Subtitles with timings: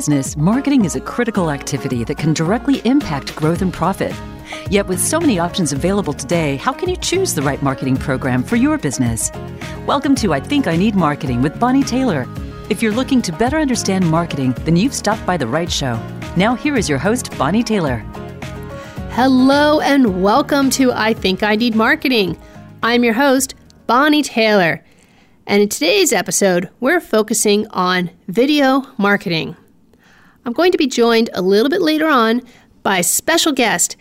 [0.00, 4.14] business, marketing is a critical activity that can directly impact growth and profit.
[4.70, 8.42] Yet, with so many options available today, how can you choose the right marketing program
[8.42, 9.30] for your business?
[9.84, 12.26] Welcome to I Think I Need Marketing with Bonnie Taylor.
[12.70, 16.00] If you're looking to better understand marketing, then you've stopped by the right show.
[16.34, 17.98] Now, here is your host, Bonnie Taylor.
[19.10, 22.38] Hello, and welcome to I Think I Need Marketing.
[22.82, 23.54] I'm your host,
[23.86, 24.82] Bonnie Taylor.
[25.46, 29.56] And in today's episode, we're focusing on video marketing.
[30.44, 32.42] I'm going to be joined a little bit later on
[32.82, 33.96] by special guest,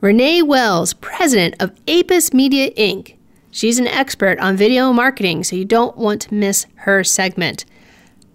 [0.00, 3.16] Renee Wells, president of Apis Media Inc.
[3.50, 7.64] She's an expert on video marketing, so you don't want to miss her segment.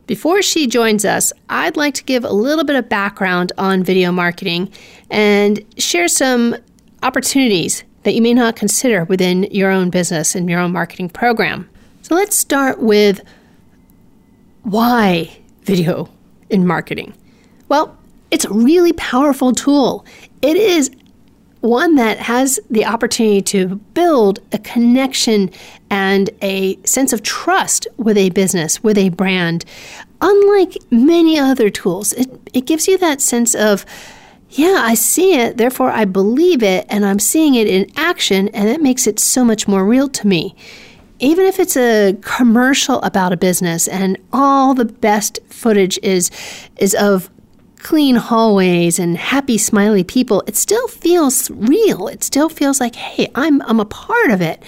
[0.07, 4.12] Before she joins us, I'd like to give a little bit of background on video
[4.12, 4.71] marketing
[5.09, 6.55] and share some
[7.04, 11.70] opportunities that you may not consider within your own business and your own marketing program.
[12.01, 13.21] So let's start with
[14.63, 16.10] why video
[16.49, 17.13] in marketing.
[17.74, 17.98] Well,
[18.29, 20.05] it's a really powerful tool.
[20.43, 20.91] It is
[21.62, 25.49] one that has the opportunity to build a connection
[25.90, 29.66] and a sense of trust with a business, with a brand.
[30.21, 33.88] Unlike many other tools, it, it gives you that sense of,
[34.51, 38.70] yeah, I see it, therefore I believe it, and I'm seeing it in action, and
[38.70, 40.55] that makes it so much more real to me
[41.20, 46.29] even if it's a commercial about a business and all the best footage is
[46.77, 47.29] is of
[47.84, 52.07] clean hallways and happy smiley people, it still feels real.
[52.07, 54.63] It still feels like, hey, I'm I'm a part of it.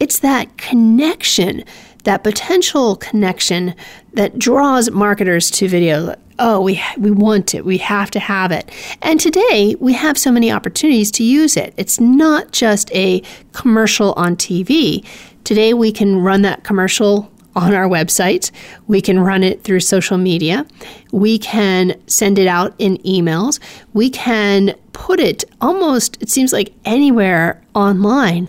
[0.00, 1.64] It's that connection,
[2.04, 3.74] that potential connection
[4.12, 6.14] that draws marketers to video.
[6.40, 7.64] Oh, we we want it.
[7.64, 8.70] We have to have it.
[9.02, 11.74] And today we have so many opportunities to use it.
[11.76, 15.04] It's not just a commercial on TV.
[15.44, 18.50] Today, we can run that commercial on our website.
[18.86, 20.66] We can run it through social media.
[21.10, 23.58] We can send it out in emails.
[23.92, 28.48] We can put it almost, it seems like anywhere online.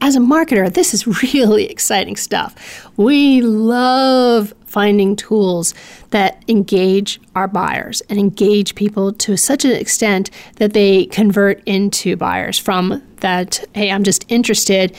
[0.00, 2.54] As a marketer, this is really exciting stuff.
[2.96, 5.72] We love finding tools
[6.10, 12.16] that engage our buyers and engage people to such an extent that they convert into
[12.16, 14.94] buyers from that, hey, I'm just interested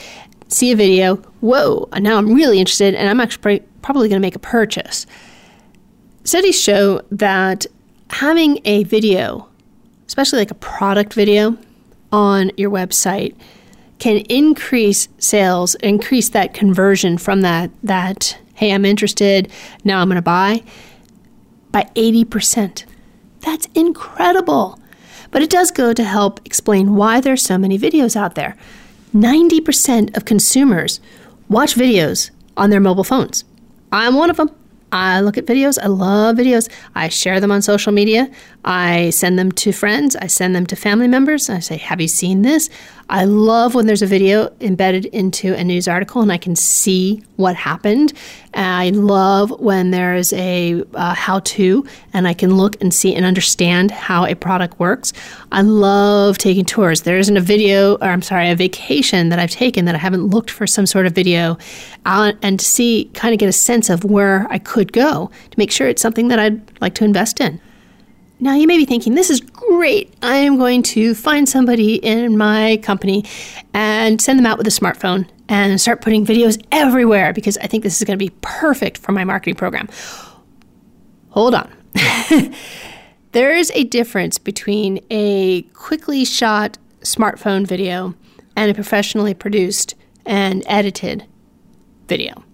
[0.48, 4.34] see a video, whoa, now I'm really interested and I'm actually probably going to make
[4.34, 5.06] a purchase.
[6.24, 7.66] Studies show that
[8.10, 9.48] having a video,
[10.06, 11.56] especially like a product video
[12.12, 13.36] on your website,
[13.98, 19.50] can increase sales, increase that conversion from that that hey, I'm interested,
[19.84, 20.62] now I'm going to buy
[21.72, 22.84] by 80%.
[23.40, 24.80] That's incredible.
[25.30, 28.56] But it does go to help explain why there's so many videos out there.
[29.14, 31.00] 90% of consumers
[31.48, 33.44] watch videos on their mobile phones.
[33.92, 34.50] I'm one of them.
[34.92, 35.78] I look at videos.
[35.82, 36.70] I love videos.
[36.94, 38.30] I share them on social media.
[38.66, 40.16] I send them to friends.
[40.16, 41.48] I send them to family members.
[41.48, 42.68] I say, Have you seen this?
[43.08, 47.22] I love when there's a video embedded into a news article and I can see
[47.36, 48.12] what happened.
[48.54, 53.24] I love when there's a uh, how to and I can look and see and
[53.24, 55.12] understand how a product works.
[55.52, 57.02] I love taking tours.
[57.02, 60.24] There isn't a video, or I'm sorry, a vacation that I've taken that I haven't
[60.24, 61.56] looked for some sort of video
[62.04, 65.70] and to see, kind of get a sense of where I could go to make
[65.70, 67.60] sure it's something that I'd like to invest in.
[68.38, 70.12] Now, you may be thinking, this is great.
[70.22, 73.24] I am going to find somebody in my company
[73.72, 77.82] and send them out with a smartphone and start putting videos everywhere because I think
[77.82, 79.88] this is going to be perfect for my marketing program.
[81.30, 81.72] Hold on.
[83.32, 88.14] there is a difference between a quickly shot smartphone video
[88.54, 89.94] and a professionally produced
[90.26, 91.24] and edited
[92.06, 92.44] video.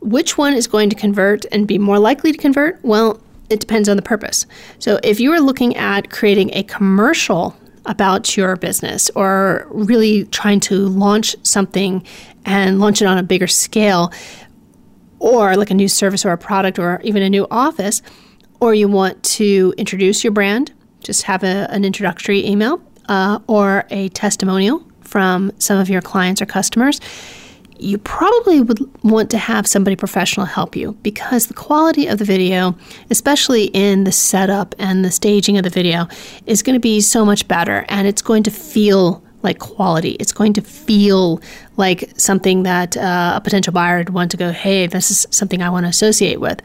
[0.00, 2.78] Which one is going to convert and be more likely to convert?
[2.84, 4.46] Well, it depends on the purpose.
[4.78, 10.60] So if you are looking at creating a commercial about your business or really trying
[10.60, 12.04] to launch something
[12.44, 14.12] and launch it on a bigger scale,
[15.18, 18.02] or like a new service or a product or even a new office,
[18.60, 23.84] or you want to introduce your brand, just have a, an introductory email uh, or
[23.90, 27.00] a testimonial from some of your clients or customers
[27.82, 32.24] you probably would want to have somebody professional help you because the quality of the
[32.24, 32.76] video,
[33.10, 36.06] especially in the setup and the staging of the video,
[36.46, 40.12] is going to be so much better and it's going to feel like quality.
[40.12, 41.40] It's going to feel
[41.76, 45.60] like something that uh, a potential buyer would want to go, hey, this is something
[45.62, 46.62] I want to associate with.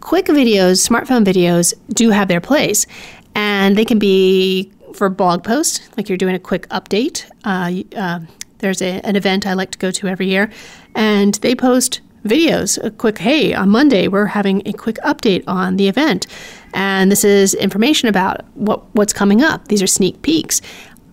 [0.00, 2.86] Quick videos, smartphone videos, do have their place,
[3.34, 7.24] and they can be for blog posts, like you're doing a quick update.
[7.44, 8.20] Uh, uh,
[8.64, 10.50] there's a, an event I like to go to every year,
[10.94, 15.76] and they post videos, a quick, hey, on Monday, we're having a quick update on
[15.76, 16.26] the event.
[16.72, 19.68] and this is information about what, what's coming up.
[19.68, 20.60] These are sneak peeks.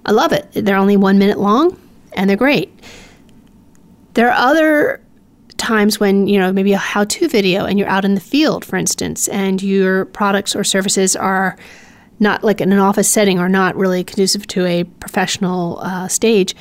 [0.06, 0.48] I love it.
[0.54, 1.78] They're only one minute long
[2.14, 2.74] and they're great.
[4.14, 5.02] There are other
[5.58, 8.66] times when, you know, maybe a how to video and you're out in the field,
[8.66, 11.56] for instance, and your products or services are
[12.20, 16.56] not like in an office setting or not really conducive to a professional uh, stage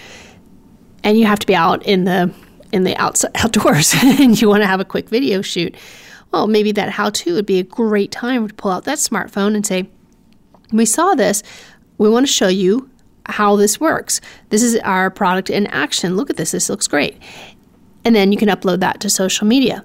[1.05, 2.33] and you have to be out in the
[2.73, 5.75] in the outside outdoors and you want to have a quick video shoot.
[6.33, 9.55] Well maybe that how to would be a great time to pull out that smartphone
[9.55, 9.89] and say
[10.73, 11.43] we saw this.
[11.99, 12.89] We want to show you
[13.27, 14.21] how this works.
[14.49, 16.17] This is our product in action.
[16.17, 16.53] Look at this.
[16.53, 17.21] This looks great.
[18.05, 19.85] And then you can upload that to social media.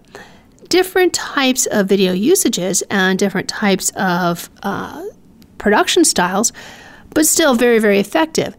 [0.70, 5.04] Different types of video usages and different types of uh,
[5.58, 6.54] production styles
[7.16, 8.56] but still very very effective.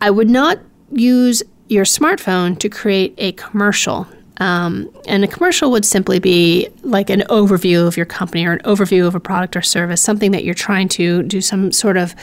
[0.00, 0.58] I would not
[0.90, 4.06] use your smartphone to create a commercial.
[4.38, 8.60] Um, and a commercial would simply be like an overview of your company or an
[8.60, 12.14] overview of a product or service, something that you're trying to do some sort of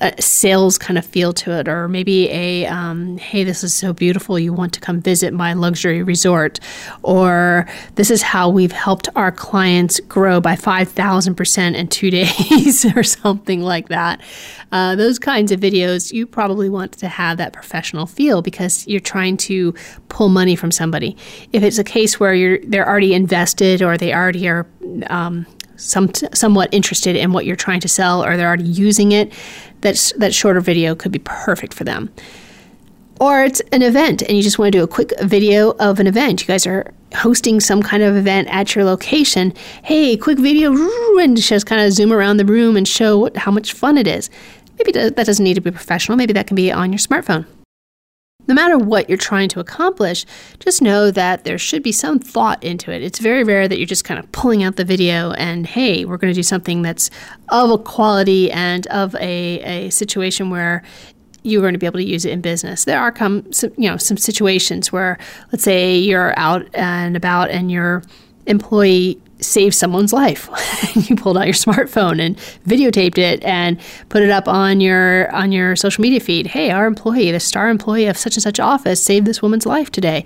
[0.00, 3.92] a sales kind of feel to it, or maybe a um, hey, this is so
[3.92, 6.60] beautiful, you want to come visit my luxury resort,
[7.02, 7.66] or
[7.96, 13.60] this is how we've helped our clients grow by 5,000% in two days, or something
[13.60, 14.20] like that.
[14.72, 19.00] Uh, those kinds of videos, you probably want to have that professional feel because you're
[19.00, 19.74] trying to
[20.08, 21.16] pull money from somebody.
[21.52, 24.66] If it's a case where you're they're already invested or they already are
[25.08, 25.46] um,
[25.82, 29.32] some somewhat interested in what you're trying to sell or they're already using it,
[29.80, 32.10] that's that shorter video could be perfect for them.
[33.20, 36.06] Or it's an event and you just want to do a quick video of an
[36.06, 36.40] event.
[36.40, 39.52] You guys are hosting some kind of event at your location.
[39.84, 40.72] Hey, quick video
[41.18, 44.06] and just kind of zoom around the room and show what, how much fun it
[44.06, 44.30] is.
[44.78, 46.16] Maybe that doesn't need to be professional.
[46.16, 47.46] Maybe that can be on your smartphone.
[48.48, 50.26] No matter what you're trying to accomplish,
[50.58, 53.02] just know that there should be some thought into it.
[53.02, 56.16] It's very rare that you're just kind of pulling out the video and, hey, we're
[56.16, 57.10] going to do something that's
[57.50, 60.82] of a quality and of a, a situation where
[61.44, 62.84] you're going to be able to use it in business.
[62.84, 65.18] There are come some, you know some situations where
[65.50, 68.02] let's say you're out and about and your
[68.46, 70.48] employee save someone's life.
[71.08, 72.36] you pulled out your smartphone and
[72.66, 76.46] videotaped it and put it up on your on your social media feed.
[76.46, 79.90] Hey, our employee, the star employee of such and such office, saved this woman's life
[79.90, 80.24] today.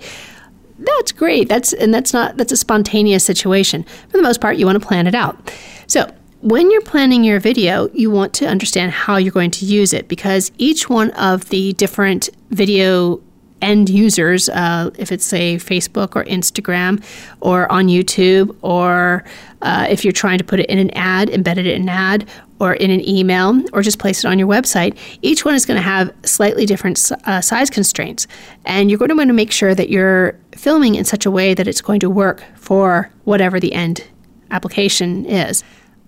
[0.79, 1.49] That's great.
[1.49, 3.83] That's and that's not that's a spontaneous situation.
[4.09, 5.51] For the most part, you want to plan it out.
[5.87, 6.11] So
[6.41, 10.07] when you're planning your video, you want to understand how you're going to use it
[10.07, 13.21] because each one of the different video
[13.61, 17.03] end users, uh, if it's say Facebook or Instagram
[17.41, 19.23] or on YouTube, or
[19.61, 22.29] uh, if you're trying to put it in an ad, embedded it in an ad,
[22.59, 25.77] or in an email, or just place it on your website, each one is going
[25.77, 28.27] to have slightly different uh, size constraints.
[28.65, 31.53] And you're going to want to make sure that you're filming in such a way
[31.53, 34.03] that it's going to work for whatever the end
[34.49, 35.63] application is.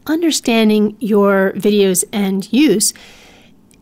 [0.08, 2.94] Understanding your video's end use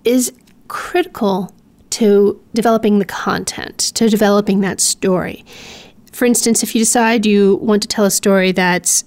[0.03, 0.33] is
[0.67, 1.53] critical
[1.97, 5.44] to developing the content, to developing that story.
[6.11, 9.03] For instance, if you decide you want to tell a story that's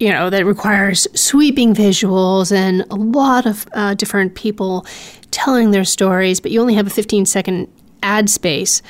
[0.00, 4.86] you know that requires sweeping visuals and a lot of uh, different people
[5.30, 7.68] telling their stories, but you only have a 15 second
[8.02, 8.82] ad space,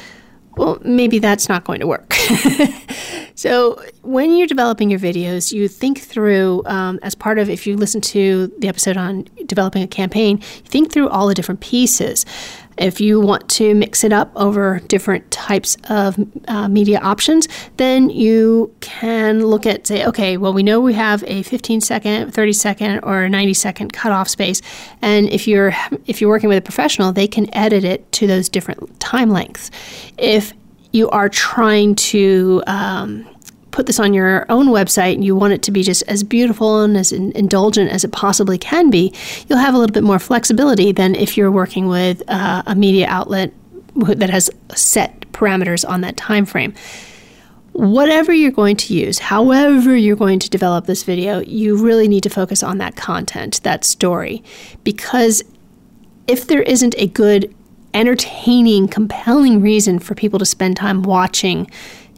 [0.56, 2.12] well, maybe that's not going to work.
[3.35, 7.77] so, when you're developing your videos, you think through, um, as part of, if you
[7.77, 12.27] listen to the episode on developing a campaign, you think through all the different pieces.
[12.79, 18.10] If you want to mix it up over different types of uh, media options, then
[18.10, 22.52] you can look at, say, okay, well, we know we have a 15 second, 30
[22.52, 24.62] second, or 90 second cutoff space.
[25.00, 25.72] And if you're
[26.06, 29.70] if you're working with a professional, they can edit it to those different time lengths.
[30.19, 30.52] If
[30.93, 33.26] you are trying to um,
[33.72, 36.82] put this on your own website and you want it to be just as beautiful
[36.82, 39.12] and as in- indulgent as it possibly can be,
[39.48, 43.06] you'll have a little bit more flexibility than if you're working with uh, a media
[43.08, 43.52] outlet
[43.96, 46.72] that has set parameters on that time frame.
[47.72, 52.22] Whatever you're going to use, however you're going to develop this video, you really need
[52.22, 54.44] to focus on that content, that story,
[54.84, 55.43] because
[56.26, 57.55] if there isn't a good,
[57.94, 61.70] entertaining, compelling reason for people to spend time watching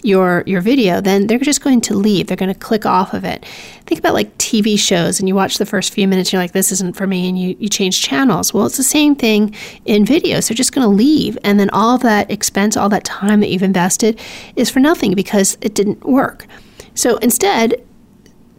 [0.05, 2.27] your your video, then they're just going to leave.
[2.27, 3.45] They're going to click off of it.
[3.87, 6.73] Think about like TV shows and you watch the first few minutes, you're like, this
[6.73, 8.53] isn't for me, and you, you change channels.
[8.53, 10.49] Well, it's the same thing in videos.
[10.49, 11.39] They're just going to leave.
[11.45, 14.21] And then all that expense, all that time that you've invested
[14.57, 16.47] is for nothing because it didn't work.
[16.95, 17.75] So instead,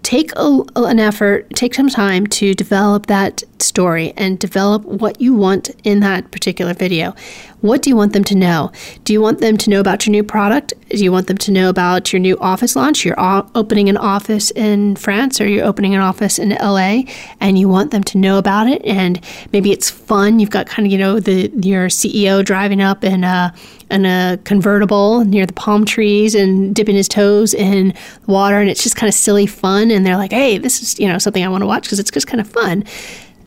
[0.04, 5.34] take a, an effort, take some time to develop that story and develop what you
[5.34, 7.14] want in that particular video.
[7.62, 8.72] What do you want them to know?
[9.06, 10.74] Do you want them to know about your new product?
[10.90, 13.04] Do you want them to know about your new office launch?
[13.04, 17.04] You're opening an office in France or you're opening an office in LA
[17.42, 19.20] and you want them to know about it and
[19.52, 20.40] maybe it's fun.
[20.40, 23.52] You've got kind of, you know, the your CEO driving up in a
[23.90, 27.94] in a convertible near the palm trees and dipping his toes in
[28.28, 31.08] water and it's just kind of silly fun and they're like, "Hey, this is, you
[31.08, 32.84] know, something I want to watch because it's just kind of fun."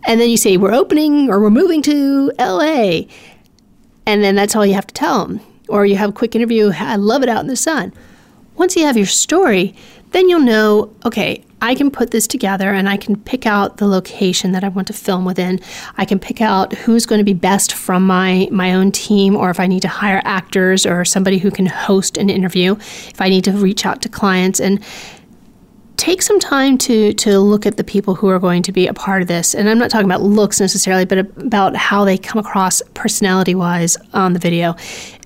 [0.08, 3.06] And then you say, "We're opening or we're moving to LA."
[4.06, 5.40] And then that's all you have to tell them.
[5.68, 7.92] Or you have a quick interview, I love it out in the sun.
[8.56, 9.76] Once you have your story,
[10.12, 13.86] then you'll know, okay, I can put this together and I can pick out the
[13.86, 15.60] location that I want to film within.
[15.96, 19.50] I can pick out who's going to be best from my my own team or
[19.50, 23.28] if I need to hire actors or somebody who can host an interview, if I
[23.28, 24.82] need to reach out to clients and
[25.98, 28.94] take some time to to look at the people who are going to be a
[28.94, 29.54] part of this.
[29.54, 33.98] And I'm not talking about looks necessarily, but about how they come across personality wise
[34.14, 34.76] on the video.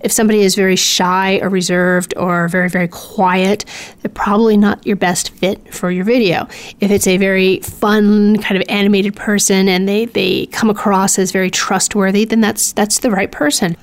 [0.02, 3.64] If somebody is very shy or reserved or very very quiet,
[4.00, 6.48] they're probably not your best fit for your video.
[6.80, 11.30] If it's a very fun kind of animated person and they they come across as
[11.32, 13.76] very trustworthy, then that's that's the right person.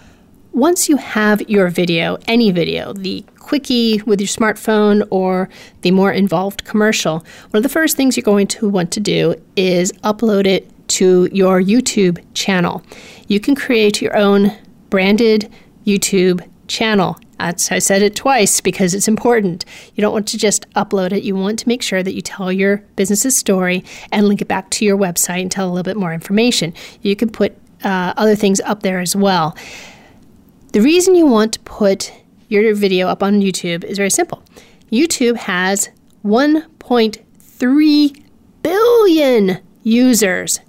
[0.59, 5.47] Once you have your video, any video, the quickie with your smartphone or
[5.83, 7.19] the more involved commercial,
[7.51, 11.29] one of the first things you're going to want to do is upload it to
[11.31, 12.83] your YouTube channel.
[13.29, 14.51] You can create your own
[14.89, 15.49] branded
[15.85, 17.17] YouTube channel.
[17.37, 19.63] That's, I said it twice because it's important.
[19.95, 21.23] You don't want to just upload it.
[21.23, 24.71] You want to make sure that you tell your business's story and link it back
[24.71, 26.73] to your website and tell a little bit more information.
[27.01, 29.55] You can put uh, other things up there as well.
[30.71, 32.13] The reason you want to put
[32.47, 34.43] your video up on YouTube is very simple.
[34.91, 35.89] YouTube has
[36.23, 38.23] 1.3
[38.61, 40.59] billion users.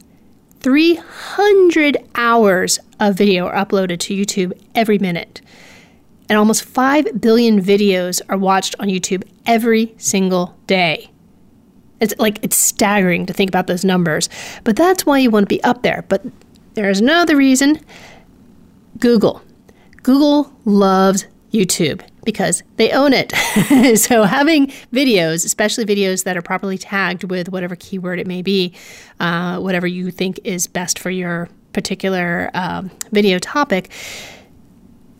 [0.60, 5.42] 300 hours of video are uploaded to YouTube every minute.
[6.30, 11.10] And almost 5 billion videos are watched on YouTube every single day.
[12.00, 14.30] It's like it's staggering to think about those numbers,
[14.64, 16.06] but that's why you want to be up there.
[16.08, 16.24] But
[16.72, 17.80] there is another reason.
[18.98, 19.42] Google.
[20.02, 23.32] Google loves YouTube because they own it.
[23.98, 28.74] so having videos, especially videos that are properly tagged with whatever keyword it may be,
[29.18, 33.90] uh, whatever you think is best for your particular um, video topic,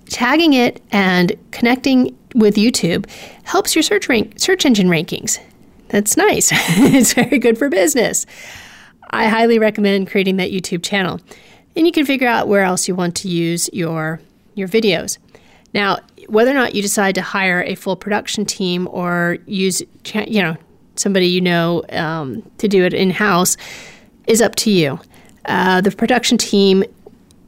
[0.07, 3.09] tagging it and connecting with YouTube
[3.45, 5.39] helps your search rank search engine rankings.
[5.89, 6.51] That's nice.
[6.53, 8.27] it's very good for business.
[9.11, 11.21] I highly recommend creating that YouTube channel.
[11.75, 14.21] And you can figure out where else you want to use your
[14.61, 15.19] your videos.
[15.75, 15.99] Now,
[16.29, 19.83] whether or not you decide to hire a full production team or use,
[20.15, 20.57] you know,
[20.97, 23.57] somebody you know um, to do it in house
[24.27, 25.01] is up to you.
[25.47, 26.85] Uh, the production team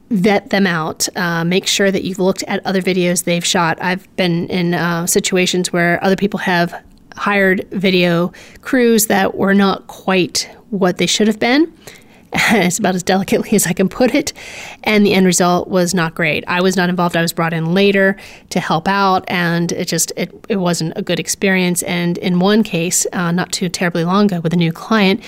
[0.09, 3.77] vet them out, uh, make sure that you've looked at other videos they've shot.
[3.81, 6.83] I've been in uh, situations where other people have
[7.15, 11.71] hired video crews that were not quite what they should have been.
[12.51, 14.33] it's about as delicately as I can put it.
[14.83, 16.43] And the end result was not great.
[16.47, 17.15] I was not involved.
[17.15, 18.17] I was brought in later
[18.49, 21.83] to help out, and it just it, it wasn't a good experience.
[21.83, 25.23] And in one case, uh, not too terribly long ago, with a new client,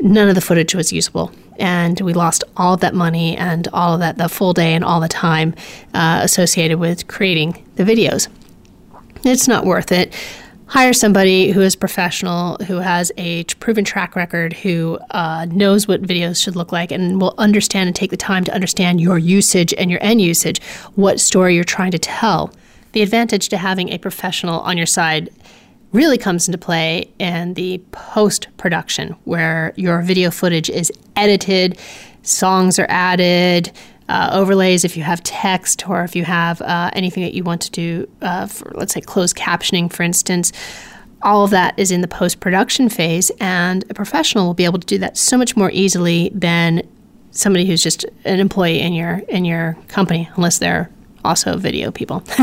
[0.00, 1.30] none of the footage was usable.
[1.58, 4.82] And we lost all of that money and all of that, the full day and
[4.82, 5.54] all the time
[5.94, 8.28] uh, associated with creating the videos.
[9.24, 10.14] It's not worth it
[10.70, 16.00] hire somebody who is professional, who has a proven track record, who uh, knows what
[16.00, 19.74] videos should look like, and will understand and take the time to understand your usage
[19.74, 20.62] and your end usage,
[20.94, 22.54] what story you're trying to tell.
[22.92, 25.28] The advantage to having a professional on your side
[25.90, 31.76] really comes into play in the post production, where your video footage is edited,
[32.22, 33.72] songs are added,
[34.10, 37.62] uh, overlays, if you have text or if you have uh, anything that you want
[37.62, 40.52] to do uh, for, let's say, closed captioning, for instance,
[41.22, 44.80] all of that is in the post production phase, and a professional will be able
[44.80, 46.82] to do that so much more easily than
[47.30, 50.90] somebody who's just an employee in your in your company, unless they're
[51.24, 52.24] also video people.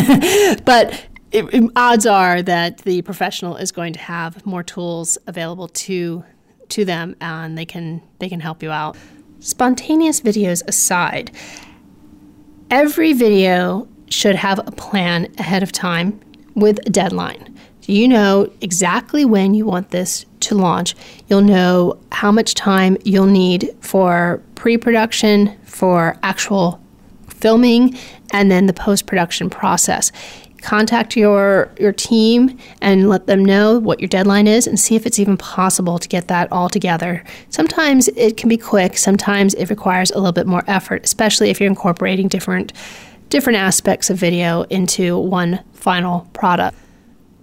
[0.64, 5.68] but it, it, odds are that the professional is going to have more tools available
[5.68, 6.24] to
[6.70, 8.96] to them, and they can they can help you out.
[9.40, 11.32] Spontaneous videos aside,
[12.72, 16.20] every video should have a plan ahead of time
[16.56, 17.56] with a deadline.
[17.84, 20.96] You know exactly when you want this to launch.
[21.28, 26.82] You'll know how much time you'll need for pre production, for actual
[27.30, 27.98] filming,
[28.32, 30.12] and then the post production process.
[30.62, 35.06] Contact your your team and let them know what your deadline is and see if
[35.06, 37.24] it's even possible to get that all together.
[37.50, 41.60] Sometimes it can be quick, sometimes it requires a little bit more effort, especially if
[41.60, 42.74] you're incorporating different
[43.30, 46.78] different aspects of video into one final product.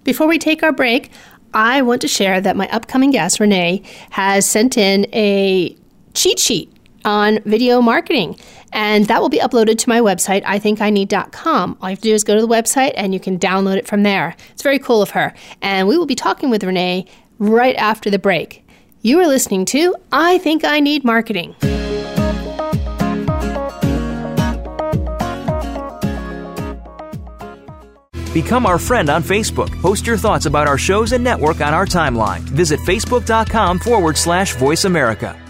[0.03, 1.11] Before we take our break,
[1.53, 5.75] I want to share that my upcoming guest, Renee, has sent in a
[6.13, 6.74] cheat sheet
[7.05, 8.37] on video marketing.
[8.73, 11.77] And that will be uploaded to my website, ithinkIneed.com.
[11.79, 13.87] All you have to do is go to the website and you can download it
[13.87, 14.35] from there.
[14.51, 15.33] It's very cool of her.
[15.61, 17.05] And we will be talking with Renee
[17.39, 18.67] right after the break.
[19.01, 21.55] You are listening to I Think I Need Marketing.
[28.33, 29.71] Become our friend on Facebook.
[29.81, 32.41] Post your thoughts about our shows and network on our timeline.
[32.41, 35.44] Visit facebook.com forward slash voice America.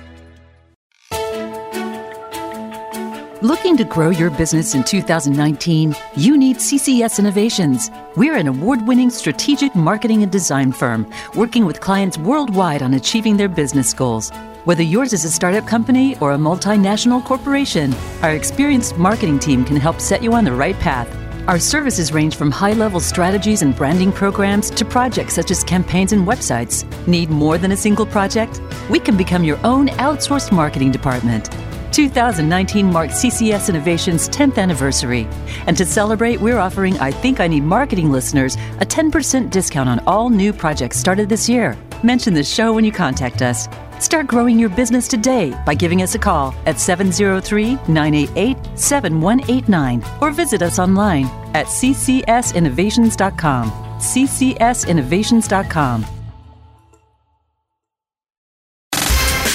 [3.46, 5.96] Looking to grow your business in 2019?
[6.16, 7.92] You need CCS Innovations.
[8.16, 13.38] We're an award winning strategic marketing and design firm working with clients worldwide on achieving
[13.38, 14.32] their business goals.
[14.64, 19.76] Whether yours is a startup company or a multinational corporation, our experienced marketing team can
[19.76, 21.08] help set you on the right path.
[21.48, 26.14] Our services range from high level strategies and branding programs to projects such as campaigns
[26.14, 26.84] and websites.
[27.06, 28.60] Need more than a single project?
[28.90, 31.52] We can become your own outsourced marketing department.
[31.96, 35.26] 2019 marks CCS Innovation's 10th anniversary.
[35.66, 40.00] And to celebrate, we're offering I Think I Need Marketing listeners a 10% discount on
[40.06, 41.78] all new projects started this year.
[42.04, 43.70] Mention the show when you contact us.
[44.02, 50.32] Start growing your business today by giving us a call at 703 988 7189 or
[50.32, 53.72] visit us online at ccsinnovations.com.
[54.00, 56.15] ccsinnovations.com.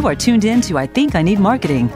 [0.00, 1.92] You are tuned in to I Think I Need Marketing.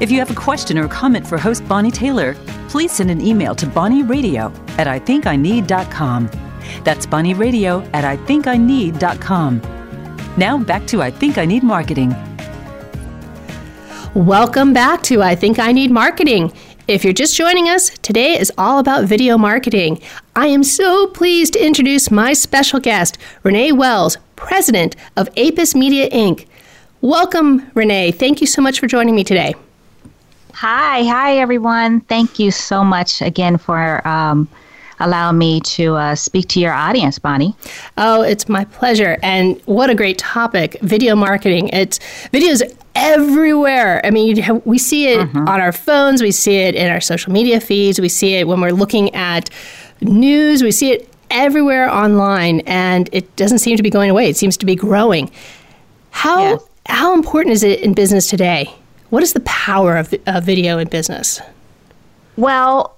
[0.00, 2.34] If you have a question or comment for host Bonnie Taylor,
[2.68, 6.30] please send an email to bonnieradio at ithinkineed.com.
[6.82, 9.62] That's bonnieradio at ithinkineed.com.
[10.36, 12.12] Now back to I Think I Need Marketing.
[14.16, 16.52] Welcome back to I Think I Need Marketing.
[16.88, 20.02] If you're just joining us, today is all about video marketing.
[20.34, 26.10] I am so pleased to introduce my special guest, Renee Wells, president of Apis Media
[26.10, 26.48] Inc.
[27.04, 28.12] Welcome, Renee.
[28.12, 29.54] Thank you so much for joining me today.
[30.54, 32.00] Hi, hi, everyone.
[32.00, 34.48] Thank you so much again for um,
[35.00, 37.54] allowing me to uh, speak to your audience, Bonnie.
[37.98, 39.18] Oh, it's my pleasure.
[39.22, 41.68] And what a great topic video marketing.
[41.74, 41.98] It's
[42.32, 42.62] videos
[42.94, 44.00] everywhere.
[44.02, 45.46] I mean, have, we see it mm-hmm.
[45.46, 48.62] on our phones, we see it in our social media feeds, we see it when
[48.62, 49.50] we're looking at
[50.00, 54.30] news, we see it everywhere online, and it doesn't seem to be going away.
[54.30, 55.30] It seems to be growing.
[56.08, 56.68] How yes.
[56.86, 58.74] How important is it in business today?
[59.10, 61.40] What is the power of uh, video in business?
[62.36, 62.96] Well,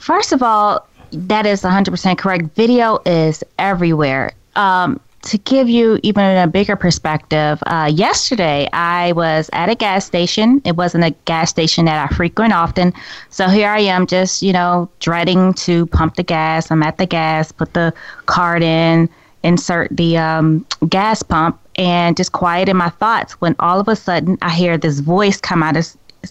[0.00, 2.44] first of all, that is 100% correct.
[2.54, 4.32] Video is everywhere.
[4.54, 10.04] Um, to give you even a bigger perspective, uh, yesterday I was at a gas
[10.04, 10.62] station.
[10.64, 12.92] It wasn't a gas station that I frequent often.
[13.30, 16.70] So here I am just, you know, dreading to pump the gas.
[16.70, 17.92] I'm at the gas, put the
[18.26, 19.08] card in,
[19.42, 23.96] insert the um, gas pump, and just quiet in my thoughts when all of a
[23.96, 25.86] sudden I hear this voice come out of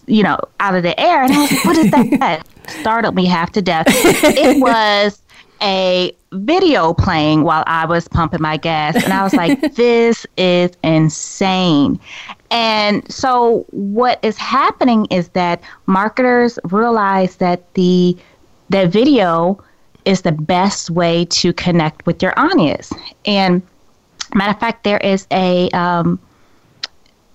[0.06, 2.46] you know out of the air and I was like, what is that?
[2.80, 3.86] Startled me half to death.
[3.88, 5.22] it was
[5.62, 10.72] a video playing while I was pumping my gas and I was like, this is
[10.82, 11.98] insane.
[12.50, 18.16] And so what is happening is that marketers realize that the
[18.70, 19.62] that video
[20.06, 22.92] is the best way to connect with your audience.
[23.26, 23.62] And
[24.34, 26.18] Matter of fact, there is a um,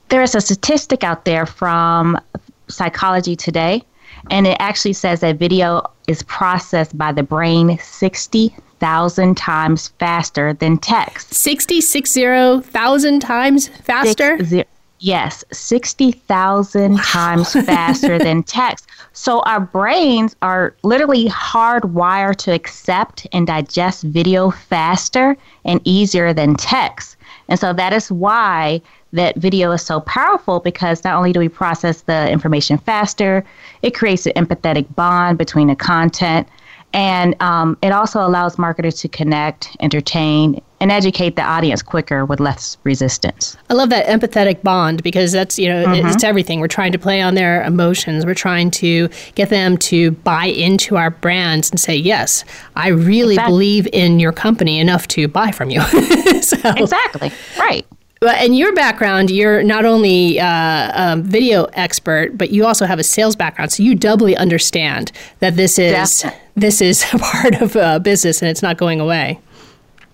[0.09, 2.19] there is a statistic out there from
[2.67, 3.83] Psychology Today,
[4.29, 10.53] and it actually says that video is processed by the brain sixty thousand times faster
[10.53, 11.33] than text.
[11.33, 14.37] Sixty six zero thousand times faster.
[14.37, 14.65] Six, zero,
[15.01, 17.01] yes, sixty thousand wow.
[17.03, 18.87] times faster than text.
[19.13, 25.35] So our brains are literally hardwired to accept and digest video faster
[25.65, 27.17] and easier than text.
[27.49, 28.81] And so that is why
[29.13, 33.43] that video is so powerful because not only do we process the information faster,
[33.81, 36.47] it creates an empathetic bond between the content,
[36.93, 42.39] and um, it also allows marketers to connect, entertain, and educate the audience quicker with
[42.39, 43.55] less resistance.
[43.69, 46.07] I love that empathetic bond because that's, you know, mm-hmm.
[46.07, 46.59] it's everything.
[46.59, 48.25] We're trying to play on their emotions.
[48.25, 52.43] We're trying to get them to buy into our brands and say, yes,
[52.75, 53.51] I really exactly.
[53.53, 55.81] believe in your company enough to buy from you.
[56.41, 57.31] so, exactly.
[57.59, 57.85] Right.
[58.23, 62.99] Well, in your background, you're not only uh, a video expert, but you also have
[62.99, 66.39] a sales background, so you doubly understand that this is Definitely.
[66.55, 69.39] this is a part of a business and it's not going away.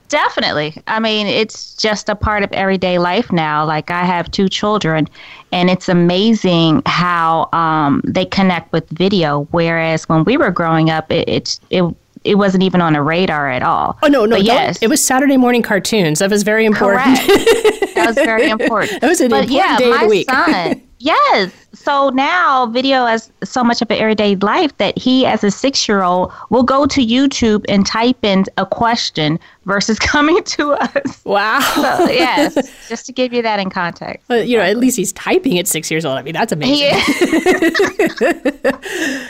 [0.10, 0.82] Definitely.
[0.88, 3.66] I mean, it's just a part of everyday life now.
[3.66, 5.08] Like I have two children,
[5.52, 9.48] and it's amazing how um, they connect with video.
[9.52, 13.50] Whereas when we were growing up, it, it, it it wasn't even on a radar
[13.50, 13.98] at all.
[14.04, 16.20] Oh no, no, yes, it was Saturday morning cartoons.
[16.20, 17.18] That was very important.
[17.18, 17.96] Correct.
[17.96, 19.02] that was very important.
[19.02, 20.30] that was an but important yeah, day of the week.
[20.30, 21.52] Son, yes.
[21.88, 26.34] So now video is so much of an everyday life that he, as a six-year-old,
[26.50, 31.24] will go to YouTube and type in a question versus coming to us.
[31.24, 31.62] Wow.
[31.62, 32.56] So, yes,
[32.90, 34.28] just to give you that in context.
[34.28, 36.18] Well, you know, at least he's typing at six years old.
[36.18, 36.92] I mean, that's amazing.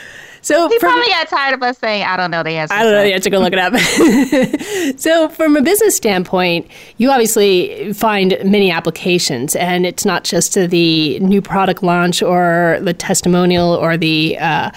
[0.48, 2.82] So he from, probably got tired of us saying, "I don't know the answer." I
[2.82, 3.28] don't know the answer.
[3.28, 4.98] Go look it up.
[4.98, 10.66] so, from a business standpoint, you obviously find many applications, and it's not just to
[10.66, 14.70] the new product launch or the testimonial or the uh,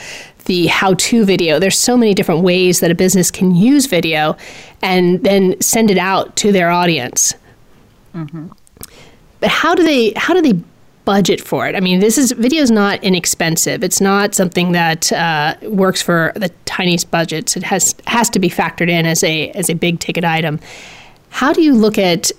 [0.44, 1.58] the how-to video.
[1.58, 4.36] There's so many different ways that a business can use video,
[4.82, 7.34] and then send it out to their audience.
[8.14, 8.48] Mm-hmm.
[9.40, 10.62] But how do they how do they
[11.06, 11.76] budget for it.
[11.76, 13.84] I mean, this is video is not inexpensive.
[13.84, 17.58] It's not something that uh, works for the tiniest budgets.
[17.58, 20.60] It has has to be factored in as a as a big ticket item.
[21.30, 22.32] How do you look at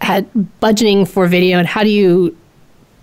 [0.00, 2.36] at budgeting for video, and how do you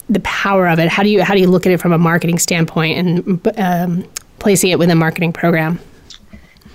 [0.10, 0.90] the power of it?
[0.90, 4.06] How do you how do you look at it from a marketing standpoint and um,
[4.40, 5.80] placing it within a marketing program?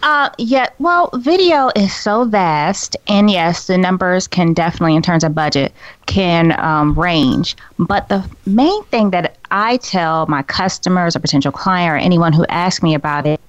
[0.02, 5.24] Uh, yeah, well, video is so vast, and yes, the numbers can definitely, in terms
[5.24, 5.72] of budget,
[6.06, 7.56] can um, range.
[7.78, 12.46] But the main thing that I tell my customers or potential client or anyone who
[12.46, 13.40] asks me about it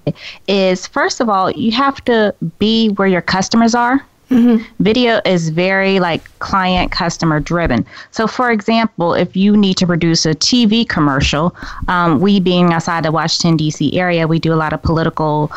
[0.46, 4.04] is, first of all, you have to be where your customers are.
[4.30, 4.64] Mm-hmm.
[4.82, 7.84] Video is very like client customer driven.
[8.12, 11.54] So, for example, if you need to produce a TV commercial,
[11.88, 13.98] um, we being outside the Washington D.C.
[13.98, 15.52] area, we do a lot of political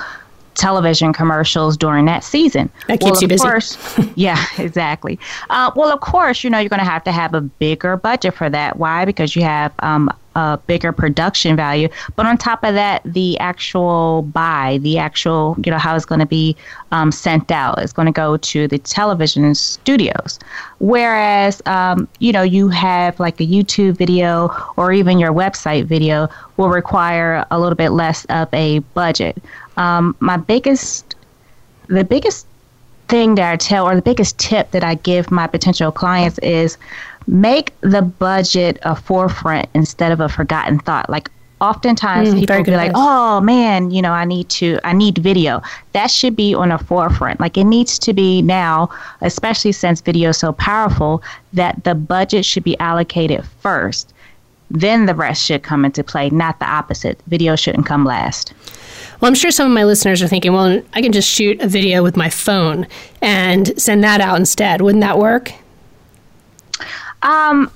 [0.55, 2.69] television commercials during that season.
[2.87, 3.41] That keeps well, you busy.
[3.41, 5.19] Course, yeah, exactly.
[5.49, 8.33] Uh, well, of course, you know you're going to have to have a bigger budget
[8.33, 8.77] for that.
[8.77, 9.05] Why?
[9.05, 11.87] Because you have um, a bigger production value.
[12.15, 16.19] But on top of that, the actual buy, the actual, you know, how it's going
[16.19, 16.55] to be
[16.91, 20.39] um, sent out is going to go to the television studios.
[20.79, 26.27] Whereas, um, you know, you have like a YouTube video or even your website video
[26.57, 29.41] will require a little bit less of a budget.
[29.77, 31.15] Um, my biggest,
[31.87, 32.47] the biggest
[33.07, 36.77] thing that I tell, or the biggest tip that I give my potential clients is
[37.27, 41.09] make the budget a forefront instead of a forgotten thought.
[41.09, 41.29] Like
[41.61, 45.61] oftentimes mm, people be like, "Oh man, you know, I need to, I need video."
[45.93, 47.39] That should be on a forefront.
[47.39, 48.89] Like it needs to be now,
[49.21, 54.13] especially since video is so powerful, that the budget should be allocated first.
[54.71, 57.21] Then the rest should come into play, not the opposite.
[57.27, 58.53] Video shouldn't come last.
[59.19, 61.67] Well, I'm sure some of my listeners are thinking, well, I can just shoot a
[61.67, 62.87] video with my phone
[63.21, 64.81] and send that out instead.
[64.81, 65.51] Wouldn't that work?
[67.21, 67.71] Um,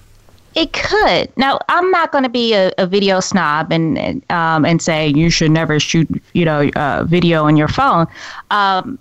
[0.56, 1.36] it could.
[1.38, 3.98] Now, I'm not going to be a, a, video snob and
[4.32, 8.08] um, and say you should never shoot, you know, uh, video on your phone.
[8.52, 9.00] Um,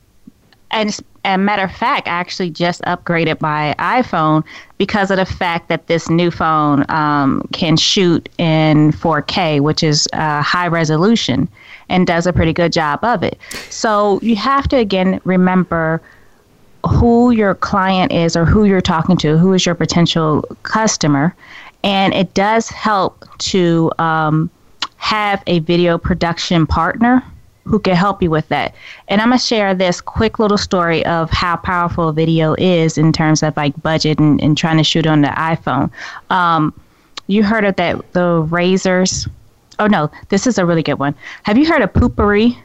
[0.71, 4.45] and and matter of fact, I actually just upgraded my iPhone
[4.79, 10.09] because of the fact that this new phone um, can shoot in 4K, which is
[10.13, 11.49] uh, high resolution,
[11.89, 13.39] and does a pretty good job of it.
[13.71, 16.01] So you have to again remember
[16.87, 21.35] who your client is or who you're talking to, who is your potential customer,
[21.85, 24.51] and it does help to um,
[24.97, 27.23] have a video production partner
[27.65, 28.75] who can help you with that.
[29.09, 33.43] And I'm gonna share this quick little story of how powerful video is in terms
[33.43, 35.91] of like budget and, and trying to shoot on the iPhone.
[36.31, 36.73] Um,
[37.27, 39.29] you heard of that the razors?
[39.79, 41.15] Oh no, this is a really good one.
[41.45, 42.59] Have you heard of Poo-Pourri?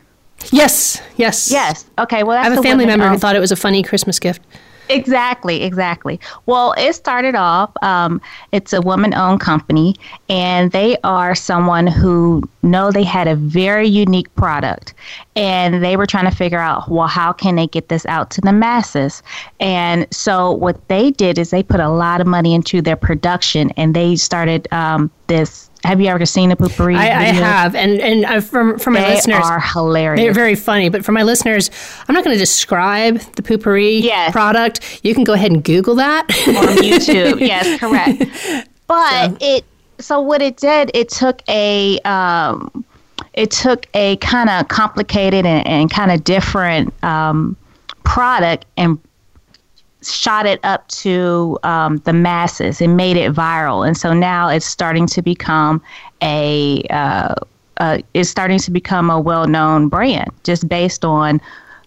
[0.51, 1.85] Yes, yes, yes.
[1.99, 4.41] Okay, well, I have a family member who thought it was a funny Christmas gift.
[4.89, 6.19] Exactly, exactly.
[6.45, 8.21] Well, it started off, um,
[8.51, 9.95] it's a woman owned company,
[10.27, 14.93] and they are someone who know they had a very unique product.
[15.35, 18.41] And they were trying to figure out, well, how can they get this out to
[18.41, 19.23] the masses?
[19.59, 23.71] And so what they did is they put a lot of money into their production
[23.77, 26.95] and they started um, this have you ever seen a Poo-Pourri?
[26.95, 30.23] I, I have, and and uh, from from my they listeners, are hilarious.
[30.23, 31.69] They're very funny, but for my listeners,
[32.07, 34.31] I'm not going to describe the Poo-Pourri yes.
[34.31, 35.01] product.
[35.03, 37.39] You can go ahead and Google that on YouTube.
[37.45, 38.67] yes, correct.
[38.87, 39.37] But so.
[39.41, 39.65] it
[39.99, 42.85] so what it did, it took a um,
[43.33, 47.57] it took a kind of complicated and, and kind of different um,
[48.03, 48.99] product and
[50.11, 53.85] shot it up to um, the masses and made it viral.
[53.87, 55.81] And so now it's starting to become
[56.21, 57.35] a uh,
[57.77, 61.41] uh, it's starting to become a well-known brand just based on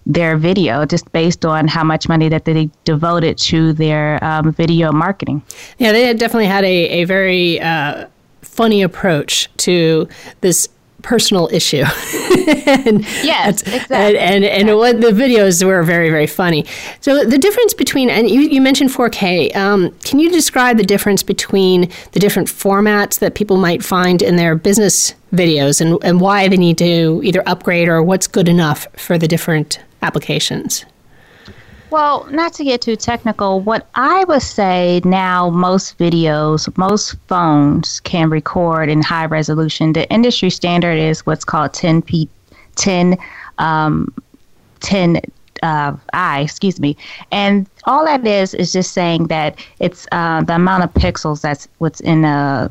[0.04, 4.92] their video, just based on how much money that they devoted to their um, video
[4.92, 5.42] marketing.
[5.78, 8.06] Yeah, they definitely had a, a very uh,
[8.42, 10.08] funny approach to
[10.40, 10.68] this
[11.06, 11.84] personal issue.
[12.66, 13.96] and yes, exactly.
[13.96, 16.66] And, and, and what the videos were very, very funny.
[17.00, 21.22] So the difference between, and you, you mentioned 4K, um, can you describe the difference
[21.22, 26.48] between the different formats that people might find in their business videos and, and why
[26.48, 30.84] they need to either upgrade or what's good enough for the different applications?
[31.90, 38.00] Well, not to get too technical, what I would say now most videos, most phones
[38.00, 39.92] can record in high resolution.
[39.92, 42.28] The industry standard is what's called 10 p
[42.74, 43.16] 10
[43.58, 44.12] um,
[44.80, 45.20] 10
[45.62, 46.96] uh, I, excuse me.
[47.30, 51.68] And all that is is just saying that it's uh, the amount of pixels that's
[51.78, 52.70] what's in a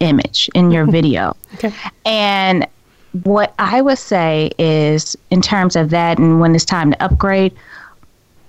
[0.00, 1.36] image in your video.
[1.54, 1.72] okay.
[2.04, 2.66] And
[3.22, 7.54] what I would say is, in terms of that, and when it's time to upgrade,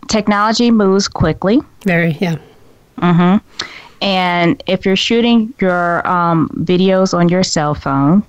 [0.08, 1.62] technology moves quickly.
[1.84, 2.38] Very, yeah.
[2.98, 3.38] Mm-hmm.
[4.02, 8.24] And if you're shooting your um, videos on your cell phone,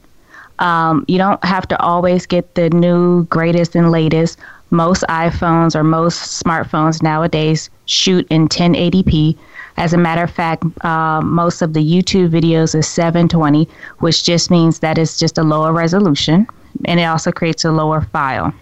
[0.59, 4.39] um, you don't have to always get the new, greatest, and latest.
[4.71, 9.37] Most iPhones or most smartphones nowadays shoot in 1080p.
[9.77, 14.51] As a matter of fact, uh, most of the YouTube videos is 720, which just
[14.51, 16.47] means that it's just a lower resolution,
[16.85, 18.53] and it also creates a lower file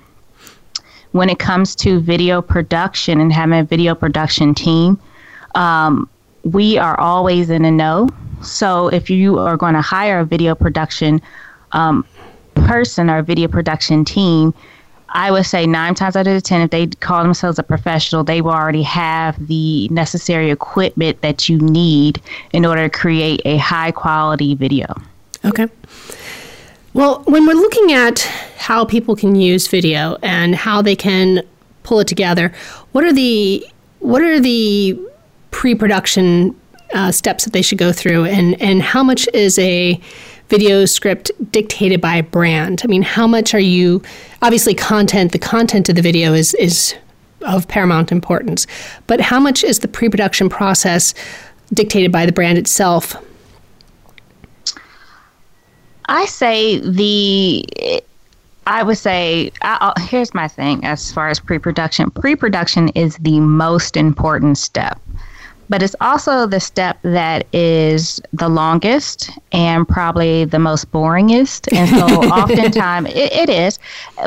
[1.16, 5.00] when it comes to video production and having a video production team,
[5.55, 6.09] um,
[6.44, 8.09] we are always in the know.
[8.42, 11.20] So if you are going to hire a video production
[11.72, 12.07] um,
[12.55, 14.55] person or a video production team,
[15.09, 18.22] I would say nine times out of the ten, if they call themselves a professional,
[18.22, 22.20] they will already have the necessary equipment that you need
[22.52, 24.87] in order to create a high quality video.
[25.44, 25.68] Okay.
[26.97, 28.21] Well, when we're looking at
[28.57, 31.43] how people can use video and how they can
[31.83, 32.55] pull it together,
[32.93, 33.67] what are the
[33.99, 34.99] what are the
[35.51, 36.59] pre-production
[36.95, 40.01] uh, steps that they should go through, and and how much is a
[40.49, 42.81] video script dictated by a brand?
[42.83, 44.01] I mean, how much are you
[44.41, 45.33] obviously content?
[45.33, 46.95] The content of the video is is
[47.43, 48.67] of paramount importance,
[49.07, 51.13] but how much is the pre-production process
[51.75, 53.17] dictated by the brand itself
[56.07, 58.03] I say the.
[58.69, 62.11] I would say I, uh, here's my thing as far as pre-production.
[62.11, 65.01] Pre-production is the most important step
[65.68, 71.72] but it's also the step that is the longest and probably the most boringest.
[71.72, 73.79] And so, oftentimes, it, it is,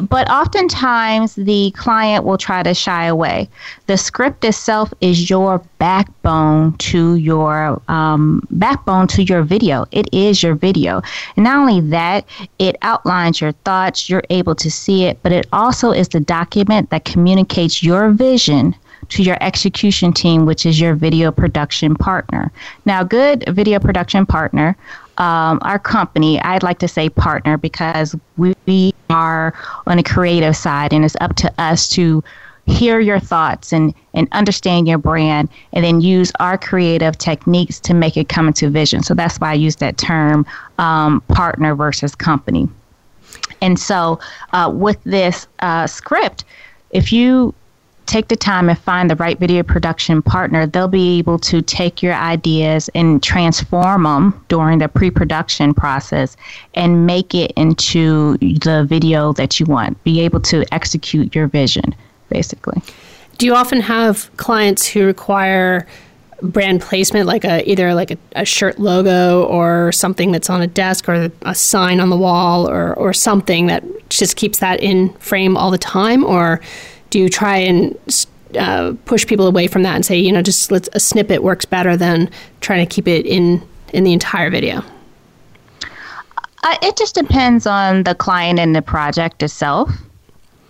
[0.09, 3.49] but oftentimes the client will try to shy away.
[3.87, 9.85] The script itself is your backbone to your um, backbone to your video.
[9.91, 11.01] It is your video.
[11.35, 12.25] And not only that,
[12.59, 14.09] it outlines your thoughts.
[14.09, 18.75] You're able to see it, but it also is the document that communicates your vision
[19.09, 22.51] to your execution team, which is your video production partner.
[22.85, 24.75] Now, good video production partner,
[25.17, 29.53] um, our company, I'd like to say partner because we are
[29.85, 32.23] on the creative side and it's up to us to
[32.65, 37.93] hear your thoughts and, and understand your brand and then use our creative techniques to
[37.93, 39.03] make it come into vision.
[39.03, 40.45] So that's why I use that term
[40.77, 42.69] um, partner versus company.
[43.61, 44.19] And so
[44.53, 46.45] uh, with this uh, script,
[46.91, 47.53] if you
[48.09, 52.01] take the time and find the right video production partner, they'll be able to take
[52.01, 56.35] your ideas and transform them during the pre production process
[56.73, 60.03] and make it into the video that you want.
[60.03, 61.95] Be able to execute your vision,
[62.29, 62.81] basically.
[63.37, 65.87] Do you often have clients who require
[66.41, 70.67] brand placement like a either like a, a, shirt logo or something that's on a
[70.67, 75.09] desk or a sign on the wall or, or something that just keeps that in
[75.15, 76.61] frame all the time or
[77.09, 77.97] do you try and
[78.57, 81.65] uh, push people away from that and say, you know, just let's a snippet works
[81.65, 82.29] better than
[82.61, 83.61] trying to keep it in
[83.93, 84.83] in the entire video?
[86.63, 89.89] Uh, it just depends on the client and the project itself.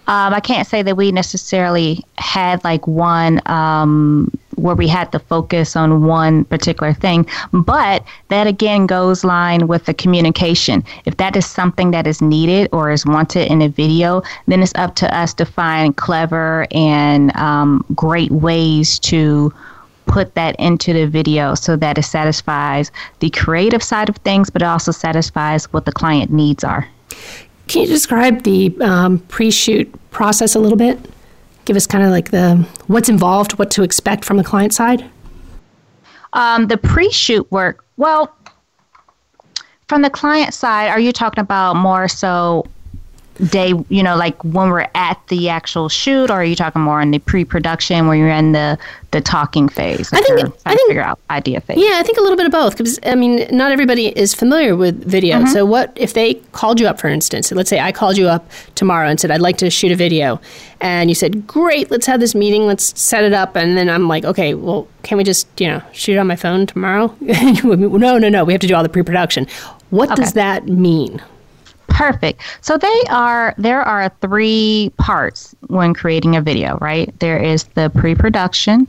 [0.07, 5.19] Um, I can't say that we necessarily had like one um, where we had to
[5.19, 10.83] focus on one particular thing, but that again goes line with the communication.
[11.05, 14.73] If that is something that is needed or is wanted in a video, then it's
[14.75, 19.53] up to us to find clever and um, great ways to
[20.05, 24.63] put that into the video so that it satisfies the creative side of things, but
[24.63, 26.87] also satisfies what the client needs are.
[27.67, 30.99] Can you describe the um, pre-shoot process a little bit?
[31.69, 35.07] Give us kind of like the what's involved, what to expect from the client side.
[36.33, 37.85] Um, the pre-shoot work.
[37.95, 38.35] Well,
[39.87, 42.65] from the client side, are you talking about more so
[43.47, 47.01] day, you know, like when we're at the actual shoot, or are you talking more
[47.01, 48.77] in the pre-production where you're in the
[49.11, 50.11] the talking phase?
[50.13, 51.77] I think I think figure out idea phase.
[51.77, 54.75] Yeah, I think a little bit of both because I mean, not everybody is familiar
[54.75, 55.37] with video.
[55.37, 55.53] Mm-hmm.
[55.53, 57.51] So, what if they called you up, for instance?
[57.51, 60.39] Let's say I called you up tomorrow and said I'd like to shoot a video,
[60.81, 62.65] and you said, "Great, let's have this meeting.
[62.65, 65.81] Let's set it up." And then I'm like, "Okay, well, can we just you know
[65.93, 68.43] shoot on my phone tomorrow?" no, no, no.
[68.43, 69.47] We have to do all the pre-production.
[69.89, 70.21] What okay.
[70.21, 71.21] does that mean?
[71.89, 72.41] Perfect.
[72.61, 77.13] So they are there are three parts when creating a video, right?
[77.19, 78.87] There is the pre-production,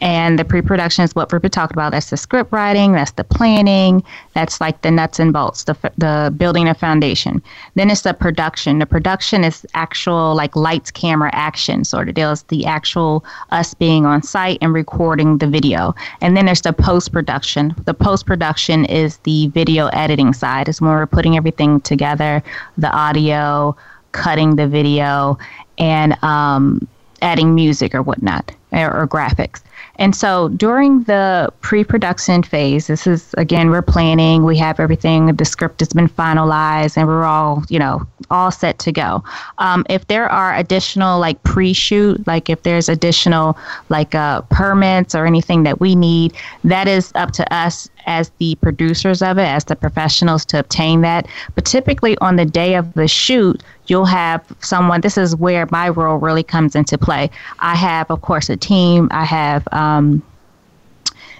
[0.00, 1.92] and the pre-production is what we've been talking about.
[1.92, 4.02] That's the script writing, that's the planning,
[4.34, 7.42] that's like the nuts and bolts, the the building a foundation.
[7.74, 8.80] Then it's the production.
[8.80, 12.24] The production is actual like lights, camera, action sort of deal.
[12.24, 12.42] deals.
[12.44, 15.94] The actual us being on site and recording the video.
[16.20, 17.74] And then there's the post-production.
[17.84, 20.68] The post-production is the video editing side.
[20.68, 22.42] Is when we're putting everything together,
[22.78, 23.76] the audio,
[24.12, 25.38] cutting the video,
[25.78, 26.86] and um,
[27.22, 29.60] adding music or whatnot or, or graphics.
[29.96, 35.26] And so during the pre production phase, this is again, we're planning, we have everything,
[35.26, 39.22] the script has been finalized, and we're all, you know, all set to go.
[39.58, 43.56] Um, if there are additional like pre shoot, like if there's additional
[43.88, 46.34] like uh, permits or anything that we need,
[46.64, 51.00] that is up to us as the producers of it, as the professionals to obtain
[51.02, 51.26] that.
[51.54, 55.00] But typically on the day of the shoot, you'll have someone.
[55.00, 57.30] This is where my role really comes into play.
[57.58, 59.08] I have, of course, a team.
[59.10, 59.63] I have.
[59.72, 60.22] Um,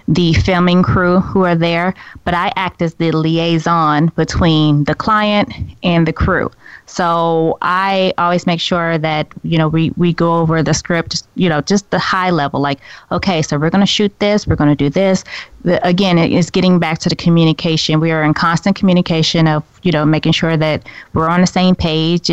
[0.07, 5.51] the filming crew who are there, but I act as the liaison between the client
[5.81, 6.51] and the crew.
[6.85, 11.49] So I always make sure that, you know, we, we go over the script, you
[11.49, 12.79] know, just the high level, like,
[13.11, 15.23] okay, so we're going to shoot this, we're going to do this.
[15.63, 17.99] The, again, it is getting back to the communication.
[17.99, 21.73] We are in constant communication of, you know, making sure that we're on the same
[21.73, 22.29] page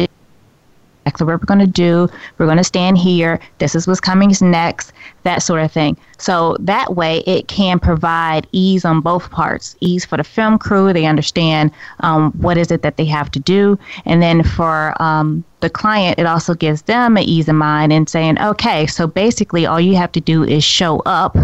[1.05, 2.09] exactly what we're going to do.
[2.39, 3.41] We're going to stand here.
[3.59, 4.93] This is what's coming next,
[5.25, 5.97] that sort of thing.
[6.19, 10.93] So that way it can provide ease on both parts ease for the film crew.
[10.93, 13.79] They understand um, what is it that they have to do.
[14.05, 18.07] And then for um, the client, it also gives them an ease of mind in
[18.07, 21.37] saying, okay, so basically all you have to do is show up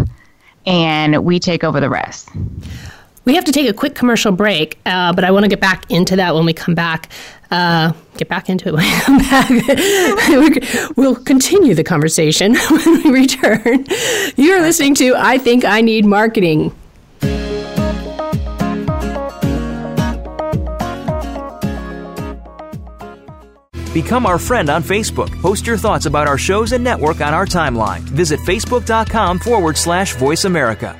[0.65, 2.29] and we take over the rest.
[3.25, 5.89] We have to take a quick commercial break, uh, but I want to get back
[5.91, 7.09] into that when we come back.
[7.51, 9.49] Uh, get back into it when we come back.
[10.97, 13.85] we'll continue the conversation when we return.
[14.35, 16.75] You're listening to I Think I Need Marketing.
[23.93, 25.29] Become our friend on Facebook.
[25.41, 28.01] Post your thoughts about our shows and network on our timeline.
[28.01, 30.95] Visit facebook.com forward slash voice America.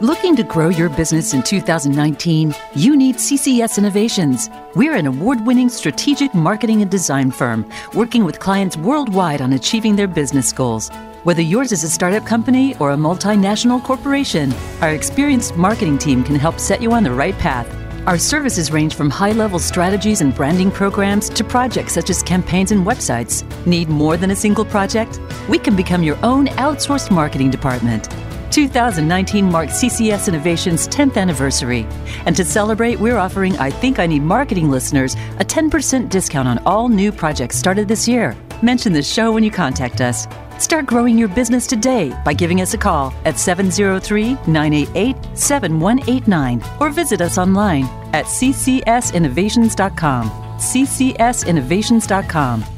[0.00, 2.54] Looking to grow your business in 2019?
[2.76, 4.48] You need CCS Innovations.
[4.76, 9.96] We're an award winning strategic marketing and design firm working with clients worldwide on achieving
[9.96, 10.88] their business goals.
[11.24, 16.36] Whether yours is a startup company or a multinational corporation, our experienced marketing team can
[16.36, 17.66] help set you on the right path.
[18.06, 22.70] Our services range from high level strategies and branding programs to projects such as campaigns
[22.70, 23.42] and websites.
[23.66, 25.20] Need more than a single project?
[25.48, 28.08] We can become your own outsourced marketing department.
[28.58, 31.86] 2019 marks CCS Innovation's 10th anniversary.
[32.26, 36.58] And to celebrate, we're offering I Think I Need Marketing listeners a 10% discount on
[36.66, 38.36] all new projects started this year.
[38.60, 40.26] Mention the show when you contact us.
[40.58, 46.90] Start growing your business today by giving us a call at 703 988 7189 or
[46.90, 50.30] visit us online at ccsinnovations.com.
[50.58, 52.77] ccsinnovations.com.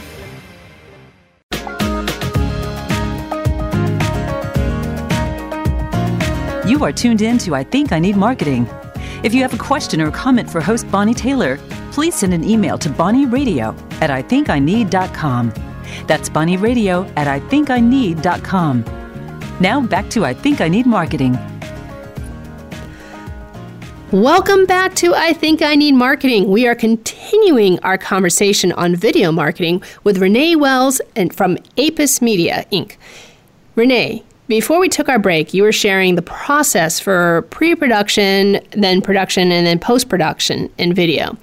[6.71, 8.65] You are tuned in to I Think I Need Marketing.
[9.23, 11.57] If you have a question or comment for host Bonnie Taylor,
[11.91, 15.53] please send an email to bonnieradio at ithinkIneed.com.
[16.07, 18.85] That's bonnieradio at ithinkIneed.com.
[19.59, 21.37] Now back to I Think I Need Marketing.
[24.13, 26.49] Welcome back to I Think I Need Marketing.
[26.49, 32.65] We are continuing our conversation on video marketing with Renee Wells and from Apus Media
[32.71, 32.95] Inc.
[33.75, 39.01] Renee, before we took our break, you were sharing the process for pre production, then
[39.01, 41.37] production, and then post production in video.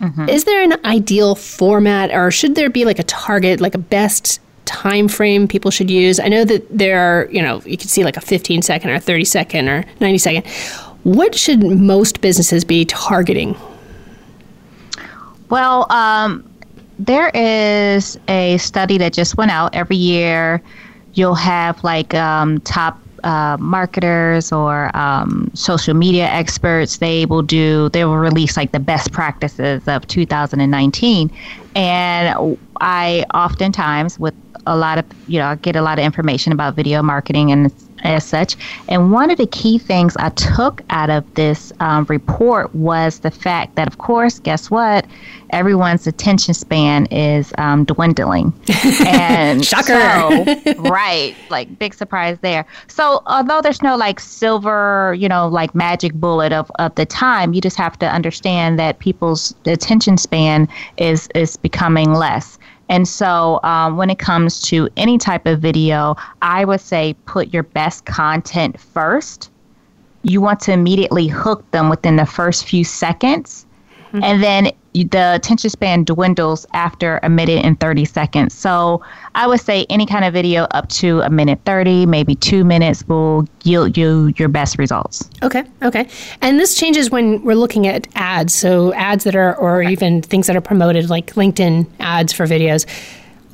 [0.00, 0.30] Mm-hmm.
[0.30, 4.40] Is there an ideal format, or should there be like a target, like a best
[4.64, 6.18] time frame people should use?
[6.18, 8.98] I know that there are, you know, you can see like a 15 second or
[8.98, 10.46] 30 second or 90 second.
[11.04, 13.54] What should most businesses be targeting?
[15.50, 16.42] Well, um,
[16.98, 20.62] there is a study that just went out every year
[21.16, 26.98] you'll have like um, top uh, marketers or um, social media experts.
[26.98, 27.88] They will do.
[27.88, 31.30] They will release like the best practices of 2019,
[31.74, 34.34] and I oftentimes with
[34.66, 37.72] a lot of you know I get a lot of information about video marketing and
[38.02, 38.56] as such.
[38.88, 43.30] And one of the key things I took out of this um, report was the
[43.30, 45.06] fact that, of course, guess what?
[45.50, 48.52] Everyone's attention span is um, dwindling.
[49.06, 51.34] And shocker, so, right?
[51.50, 52.66] Like big surprise there.
[52.88, 57.52] So although there's no like silver, you know, like magic bullet of, of the time,
[57.52, 62.58] you just have to understand that people's attention span is is becoming less.
[62.88, 67.52] And so, um, when it comes to any type of video, I would say put
[67.52, 69.50] your best content first.
[70.22, 73.66] You want to immediately hook them within the first few seconds.
[74.08, 74.24] Mm-hmm.
[74.24, 74.72] And then
[75.04, 78.54] the attention span dwindles after a minute and 30 seconds.
[78.54, 79.02] So
[79.34, 83.06] I would say any kind of video up to a minute 30, maybe two minutes
[83.08, 85.28] will yield you your best results.
[85.42, 86.08] Okay, okay.
[86.42, 88.54] And this changes when we're looking at ads.
[88.54, 92.86] So ads that are, or even things that are promoted like LinkedIn ads for videos.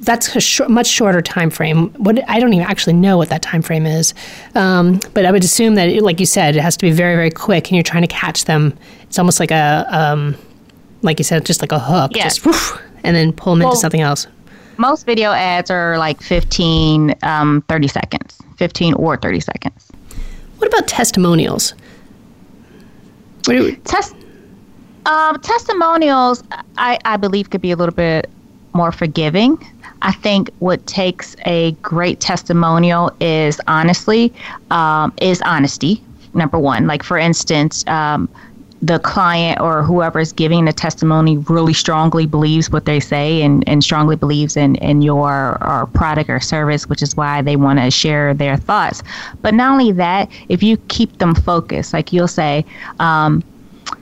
[0.01, 1.91] That's a sh- much shorter time frame.
[1.91, 4.15] What I don't even actually know what that time frame is,
[4.57, 7.31] um, but I would assume that, like you said, it has to be very, very
[7.31, 8.77] quick, and you're trying to catch them.
[9.03, 10.35] It's almost like a um,
[11.03, 12.25] like you said, just like a hook, yeah.
[12.25, 14.27] just woof, and then pull them well, into something else.
[14.79, 19.89] Most video ads are like 15, um, 30 seconds, 15 or 30 seconds.
[20.59, 21.75] What about testimonials?
[23.47, 24.15] What we- Test,
[25.07, 26.43] um, testimonials,
[26.79, 28.31] I, I believe, could be a little bit
[28.73, 29.59] more forgiving.
[30.03, 34.33] I think what takes a great testimonial is honestly,
[34.71, 36.03] um, is honesty.
[36.35, 38.29] Number one, like for instance, um,
[38.83, 43.67] the client or whoever is giving the testimony really strongly believes what they say and,
[43.69, 47.79] and strongly believes in, in your or product or service, which is why they want
[47.79, 49.03] to share their thoughts.
[49.41, 52.65] But not only that, if you keep them focused, like you'll say,
[52.99, 53.45] um,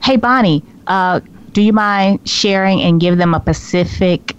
[0.03, 1.19] Hey, Bonnie, uh,
[1.53, 4.35] do you mind sharing and give them a specific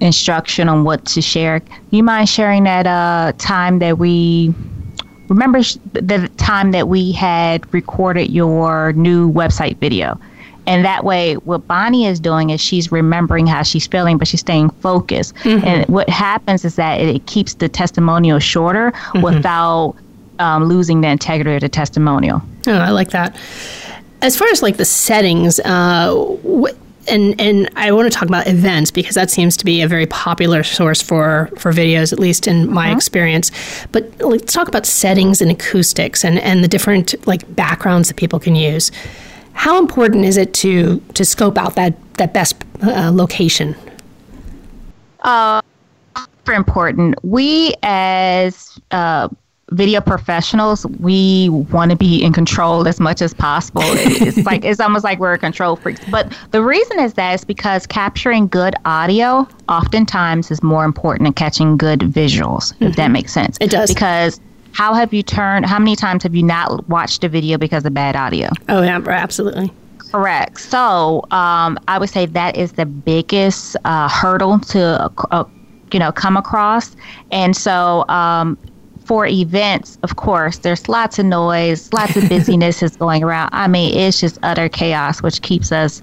[0.00, 1.58] instruction on what to share?
[1.60, 4.54] Do you mind sharing that uh, time that we
[5.28, 5.60] remember
[5.92, 10.18] the time that we had recorded your new website video.
[10.66, 14.40] And that way, what Bonnie is doing is she's remembering how she's feeling, but she's
[14.40, 15.34] staying focused.
[15.36, 15.64] Mm-hmm.
[15.64, 19.22] And what happens is that it, keeps the testimonial shorter mm-hmm.
[19.22, 19.94] without
[20.38, 22.42] um, losing the integrity of the testimonial.
[22.66, 23.36] Oh, I like that.
[24.22, 26.12] As far as like the settings, uh,
[26.42, 26.76] what
[27.08, 30.06] and and I want to talk about events because that seems to be a very
[30.06, 32.96] popular source for for videos, at least in my uh-huh.
[32.96, 33.50] experience.
[33.92, 38.38] But let's talk about settings and acoustics and and the different like backgrounds that people
[38.38, 38.90] can use.
[39.52, 43.74] How important is it to to scope out that that best uh, location?
[45.20, 45.60] Uh,
[46.16, 47.14] super important.
[47.24, 49.28] We as uh,
[49.72, 53.82] video professionals, we want to be in control as much as possible.
[53.84, 56.00] it's like it's almost like we're control freaks.
[56.10, 61.32] But the reason is that is because capturing good audio oftentimes is more important than
[61.32, 62.72] catching good visuals.
[62.74, 62.84] Mm-hmm.
[62.84, 63.12] If that mm-hmm.
[63.12, 63.92] makes sense, it does.
[63.92, 64.40] Because
[64.72, 65.66] how have you turned?
[65.66, 68.50] How many times have you not watched a video because of bad audio?
[68.68, 69.72] Oh yeah, absolutely.
[70.12, 70.60] Correct.
[70.60, 75.44] So um, I would say that is the biggest uh, hurdle to uh,
[75.92, 76.94] you know come across,
[77.32, 78.56] and so um,
[79.06, 83.50] for events, of course, there's lots of noise, lots of busyness is going around.
[83.52, 86.02] I mean, it's just utter chaos, which keeps us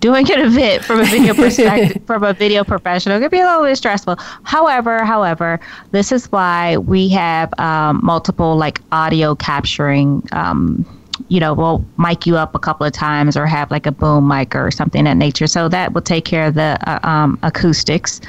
[0.00, 3.44] doing an event from a video perspective, from a video professional, it can be a
[3.44, 4.16] little bit stressful.
[4.44, 10.26] However, however, this is why we have um, multiple like audio capturing.
[10.32, 10.86] Um,
[11.28, 14.26] you know, we'll mic you up a couple of times or have like a boom
[14.26, 15.48] mic or something that nature.
[15.48, 18.22] So that will take care of the uh, um, acoustics.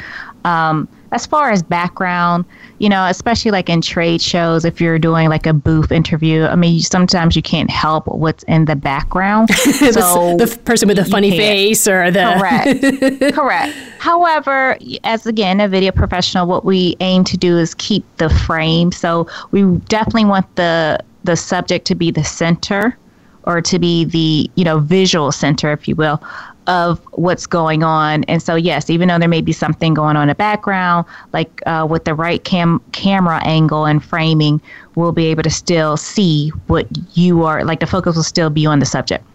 [0.44, 2.46] Um, as far as background,
[2.78, 6.56] you know, especially like in trade shows, if you're doing like a booth interview, I
[6.56, 9.50] mean, sometimes you can't help what's in the background.
[9.54, 13.76] so the, the, person with the funny face or the correct, correct.
[14.00, 18.92] However, as again a video professional, what we aim to do is keep the frame.
[18.92, 22.98] So we definitely want the the subject to be the center
[23.44, 26.22] or to be the you know visual center if you will
[26.70, 28.24] of what's going on.
[28.26, 31.64] And so, yes, even though there may be something going on in the background, like
[31.66, 34.62] uh, with the right cam- camera angle and framing,
[34.96, 38.68] we'll be able to still see what you are, like the focus will still be
[38.68, 39.26] on the subject.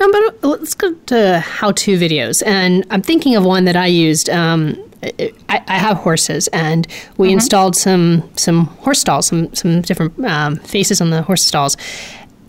[0.00, 4.30] Um, but let's go to how-to videos, and I'm thinking of one that I used.
[4.30, 6.86] Um, I, I, have horses, and
[7.16, 7.34] we mm-hmm.
[7.34, 11.76] installed some some horse stalls, some some different um, faces on the horse stalls,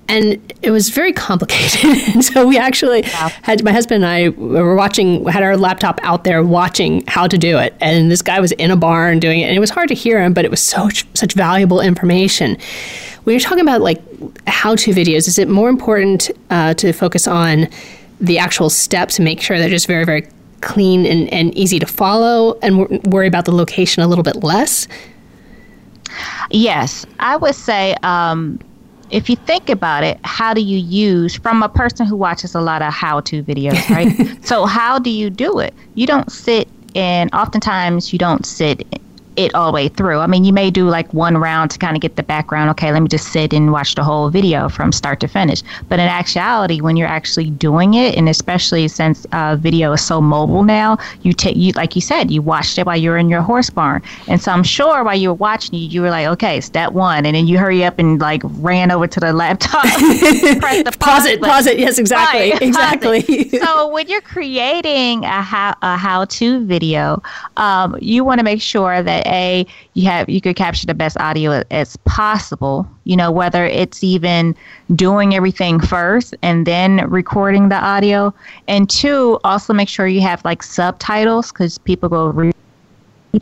[0.09, 1.85] and it was very complicated.
[2.13, 3.29] and so we actually wow.
[3.43, 7.37] had my husband and I were watching, had our laptop out there watching how to
[7.37, 9.87] do it, and this guy was in a barn doing it, and it was hard
[9.89, 12.57] to hear him, but it was so such valuable information.
[13.23, 14.01] When you're talking about like
[14.47, 17.67] how-to videos, is it more important uh, to focus on
[18.19, 20.27] the actual steps and make sure they're just very very
[20.61, 24.87] clean and, and easy to follow, and worry about the location a little bit less?
[26.49, 27.95] Yes, I would say.
[28.01, 28.59] Um,
[29.09, 32.61] if you think about it, how do you use from a person who watches a
[32.61, 34.45] lot of how to videos, right?
[34.45, 35.73] so, how do you do it?
[35.95, 38.87] You don't sit and oftentimes you don't sit
[39.39, 40.19] it all the way through.
[40.19, 42.69] I mean, you may do like one round to kind of get the background.
[42.71, 45.63] Okay, let me just sit and watch the whole video from start to finish.
[45.87, 50.19] But in actuality, when you're actually doing it, and especially since uh, video is so
[50.21, 53.29] mobile now, you take you like you said, you watched it while you were in
[53.29, 56.27] your horse barn, and so I'm sure while you were watching it, you were like,
[56.27, 59.83] okay, step one, and then you hurry up and like ran over to the laptop,
[60.59, 61.79] press the pause, pause it, pause it.
[61.79, 63.49] Yes, exactly, right, exactly.
[63.49, 67.21] so when you're creating a how a how to video,
[67.57, 71.17] um, you want to make sure that a you have you could capture the best
[71.17, 74.55] audio as possible you know whether it's even
[74.95, 78.33] doing everything first and then recording the audio.
[78.67, 82.27] And two also make sure you have like subtitles because people go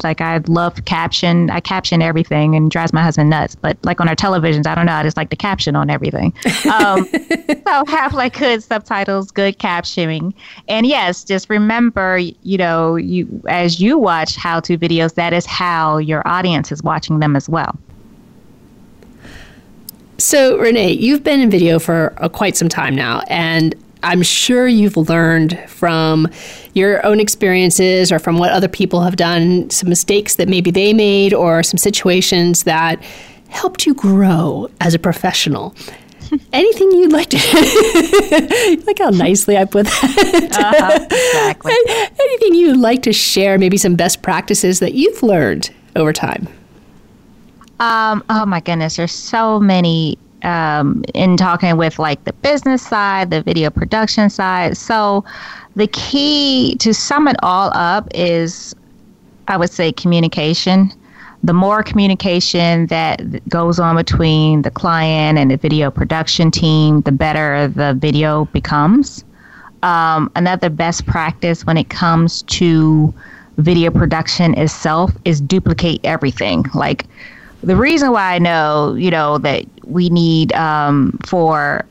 [0.04, 1.50] like I love caption.
[1.50, 3.56] I caption everything and drives my husband nuts.
[3.56, 4.94] But like on our televisions, I don't know.
[4.94, 6.34] I just like the caption on everything.
[6.72, 7.06] Um,
[7.68, 10.34] so have like good subtitles, good captioning,
[10.68, 15.98] and yes, just remember, you know, you as you watch how-to videos, that is how
[15.98, 17.78] your audience is watching them as well.
[20.20, 24.68] So, Renee, you've been in video for uh, quite some time now, and I'm sure
[24.68, 26.28] you've learned from
[26.74, 30.94] your own experiences or from what other people have done, some mistakes that maybe they
[30.94, 33.02] made or some situations that
[33.50, 35.76] helped you grow as a professional.
[36.54, 37.38] Anything you'd like to
[38.86, 40.50] like how nicely I put that.
[40.52, 41.74] Uh-huh, exactly.
[42.20, 46.48] Anything you'd like to share, maybe some best practices that you've learned over time?
[47.80, 53.32] Um, oh my goodness, there's so many um, in talking with like the business side,
[53.32, 54.78] the video production side.
[54.78, 55.26] So
[55.76, 58.76] the key to sum it all up is,
[59.48, 60.92] I would say, communication.
[61.44, 67.12] The more communication that goes on between the client and the video production team, the
[67.12, 69.24] better the video becomes.
[69.84, 73.14] Um, another best practice when it comes to
[73.58, 76.66] video production itself is duplicate everything.
[76.74, 77.06] Like
[77.64, 81.86] the reason why I know, you know, that we need um, for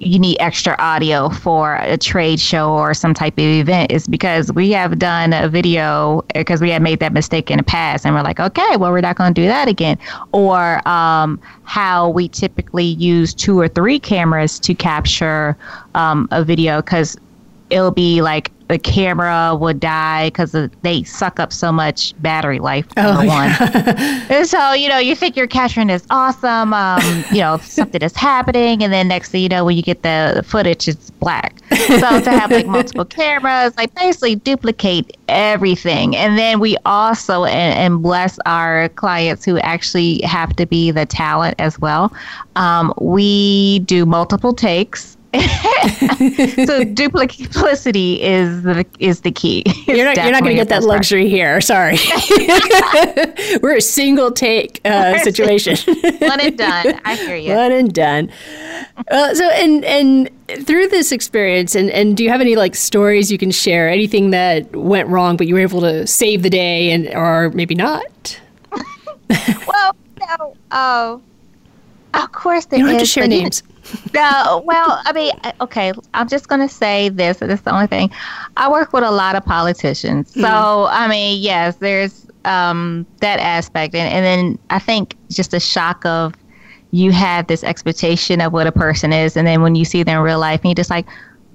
[0.00, 4.52] you need extra audio for a trade show or some type of event is because
[4.52, 8.14] we have done a video because we had made that mistake in the past and
[8.14, 9.98] we're like okay well we're not going to do that again.
[10.32, 15.56] Or um, how we typically use two or three cameras to capture
[15.94, 17.16] um, a video because
[17.74, 22.86] it'll be like the camera would die because they suck up so much battery life.
[22.96, 23.50] Oh, one.
[23.60, 28.16] and so, you know, you think you're capturing this awesome, um, you know, something is
[28.16, 28.82] happening.
[28.82, 31.60] And then next thing you know, when you get the footage, it's black.
[31.70, 36.16] So to have like multiple cameras, like basically duplicate everything.
[36.16, 41.04] And then we also, and, and bless our clients who actually have to be the
[41.04, 42.14] talent as well.
[42.56, 45.13] Um, we do multiple takes
[46.66, 49.64] so duplicity is the is the key.
[49.86, 51.60] You're not, you're not going to get that luxury here.
[51.60, 51.96] Sorry,
[53.62, 55.76] we're a single take uh, situation.
[56.20, 57.00] One and done.
[57.04, 57.52] I hear you.
[57.52, 58.30] One and done.
[59.10, 60.30] Uh, so and and
[60.66, 63.88] through this experience, and and do you have any like stories you can share?
[63.88, 67.74] Anything that went wrong, but you were able to save the day, and or maybe
[67.74, 68.40] not?
[69.66, 70.56] well, no.
[70.70, 71.18] Uh,
[72.14, 73.64] of course, there you don't have to share names.
[74.14, 77.38] No, well, I mean, okay, I'm just going to say this.
[77.38, 78.10] This is the only thing.
[78.56, 80.32] I work with a lot of politicians.
[80.32, 83.94] So, I mean, yes, there's um, that aspect.
[83.94, 86.34] And, and then I think just a shock of
[86.90, 89.36] you have this expectation of what a person is.
[89.36, 91.06] And then when you see them in real life, and you're just like,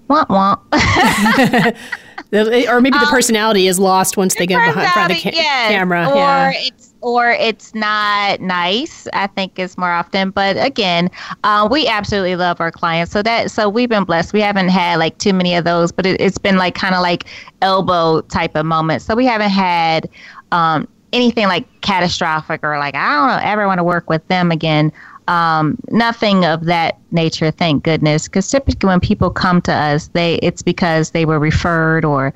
[0.09, 0.59] womp womp.
[2.69, 5.71] or maybe the personality is lost once they get behind front of the ca- yes.
[5.71, 6.09] camera.
[6.09, 6.51] Or yeah.
[6.55, 9.07] it's or it's not nice.
[9.13, 10.31] I think is more often.
[10.31, 11.09] But again,
[11.43, 13.11] uh, we absolutely love our clients.
[13.11, 14.33] So that so we've been blessed.
[14.33, 17.01] We haven't had like too many of those, but it, it's been like kind of
[17.01, 17.25] like
[17.61, 19.05] elbow type of moments.
[19.05, 20.09] So we haven't had.
[20.51, 24.91] Um, anything like catastrophic or like I don't ever want to work with them again.
[25.29, 28.27] Um, nothing of that nature, thank goodness.
[28.27, 32.33] Because typically, when people come to us, they it's because they were referred or,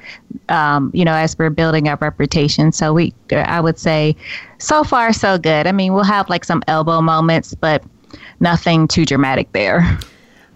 [0.50, 2.72] um, you know, as we're building our reputation.
[2.72, 4.16] So we, I would say,
[4.60, 5.66] so far so good.
[5.66, 7.84] I mean, we'll have like some elbow moments, but
[8.40, 9.80] nothing too dramatic there.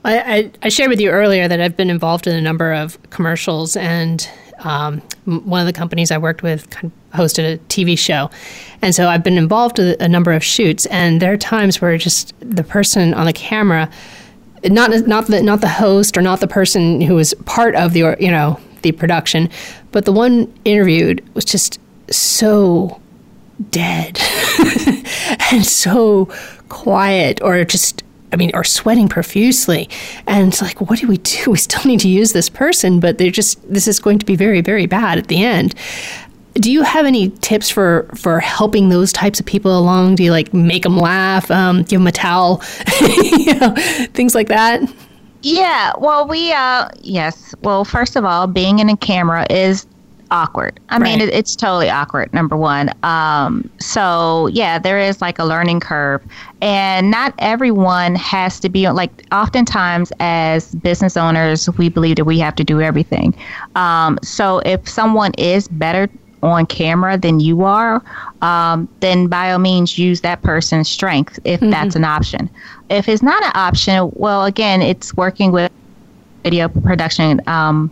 [0.06, 3.02] I, I, I shared with you earlier that I've been involved in a number of
[3.10, 4.30] commercials, and
[4.60, 8.30] um, one of the companies I worked with kind of hosted a TV show,
[8.82, 10.86] and so I've been involved with a number of shoots.
[10.88, 13.90] And there are times where just the person on the camera,
[14.64, 18.16] not not the not the host or not the person who was part of the
[18.20, 19.50] you know the production,
[19.92, 21.80] but the one interviewed was just
[22.10, 23.02] so
[23.72, 24.20] dead
[25.52, 26.26] and so
[26.70, 29.90] quiet or just I mean, are sweating profusely.
[30.28, 31.52] And it's like, what do we do?
[31.52, 34.36] We still need to use this person, but they're just, this is going to be
[34.36, 35.74] very, very bad at the end.
[36.54, 40.16] Do you have any tips for, for helping those types of people along?
[40.16, 42.62] Do you like make them laugh, um, give them a towel,
[43.02, 43.74] you know,
[44.14, 44.82] things like that?
[45.44, 47.54] Yeah, well, we, uh, yes.
[47.62, 49.86] Well, first of all, being in a camera is
[50.32, 50.80] awkward.
[50.90, 52.92] I mean, it, it's totally awkward, number one.
[53.04, 56.22] Um, so, yeah, there is like a learning curve.
[56.62, 62.40] And not everyone has to be like, oftentimes as business owners, we believe that we
[62.40, 63.36] have to do everything.
[63.76, 66.10] Um, so, if someone is better
[66.44, 68.04] on camera than you are,
[68.42, 72.50] um, then by all means use that person's strength if that's an option.
[72.90, 75.72] If it's not an option, well, again, it's working with
[76.44, 77.42] video production.
[77.48, 77.92] Um,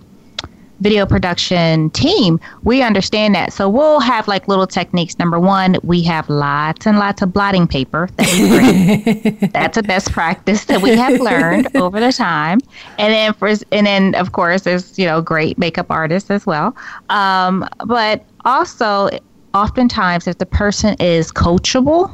[0.80, 3.54] video production team, we understand that.
[3.54, 5.18] So we'll have like little techniques.
[5.18, 9.52] Number one, we have lots and lots of blotting paper that we bring.
[9.52, 12.60] That's a best practice that we have learned over the time.
[12.98, 16.76] And then for and then of course there's you know great makeup artists as well.
[17.10, 19.10] Um, but also,
[19.54, 22.12] oftentimes if the person is coachable,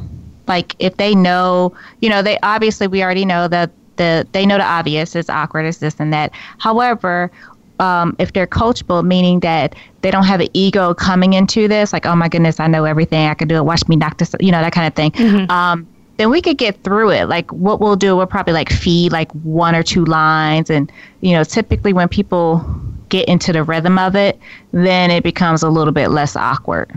[0.47, 4.57] like if they know, you know, they obviously we already know that the they know
[4.57, 6.32] the obvious is awkward, is this and that.
[6.57, 7.32] However,
[7.82, 12.05] um, if they're coachable, meaning that they don't have an ego coming into this, like,
[12.05, 14.51] oh my goodness, I know everything, I can do it, watch me knock this, you
[14.51, 15.49] know, that kind of thing.
[15.49, 17.27] Um, then we could get through it.
[17.27, 20.69] Like, what we'll do, we'll probably like feed like one or two lines.
[20.69, 22.63] And, you know, typically when people
[23.09, 24.39] get into the rhythm of it,
[24.71, 26.91] then it becomes a little bit less awkward.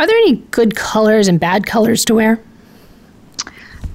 [0.00, 2.40] Are there any good colors and bad colors to wear?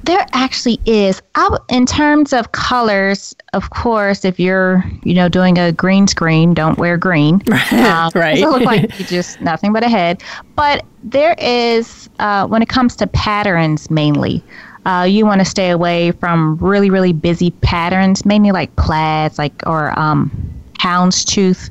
[0.07, 1.21] There actually is.
[1.35, 6.53] I in terms of colors, of course, if you're, you know, doing a green screen,
[6.53, 7.41] don't wear green.
[7.71, 8.37] Um, Right.
[8.37, 10.23] It look like you just nothing but a head.
[10.55, 14.43] But there is, uh, when it comes to patterns mainly,
[14.85, 19.61] uh, you want to stay away from really, really busy patterns, mainly like plaids, like
[19.65, 20.31] or um,
[20.79, 21.69] houndstooth.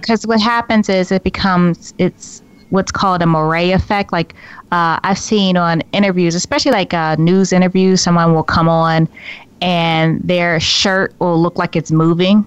[0.00, 4.12] Because what happens is it becomes it's what's called a moiré effect.
[4.12, 4.34] Like
[4.72, 9.08] uh, I've seen on interviews, especially like uh, news interviews, someone will come on
[9.60, 12.44] and their shirt will look like it's moving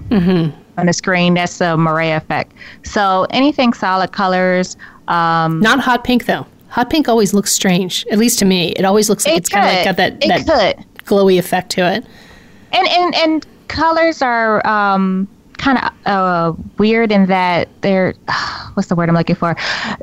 [0.78, 1.36] on the screen.
[1.36, 2.53] That's the moiré effect.
[2.84, 4.76] So anything solid colors.
[5.07, 6.45] Um, Not hot pink though.
[6.69, 8.69] Hot pink always looks strange, at least to me.
[8.71, 11.05] It always looks like It it's kind of like got that, that could.
[11.05, 12.03] glowy effect to it.
[12.71, 15.28] and and and colors are um
[15.64, 18.14] kind of uh weird in that they're
[18.74, 19.55] what's the word I'm looking for?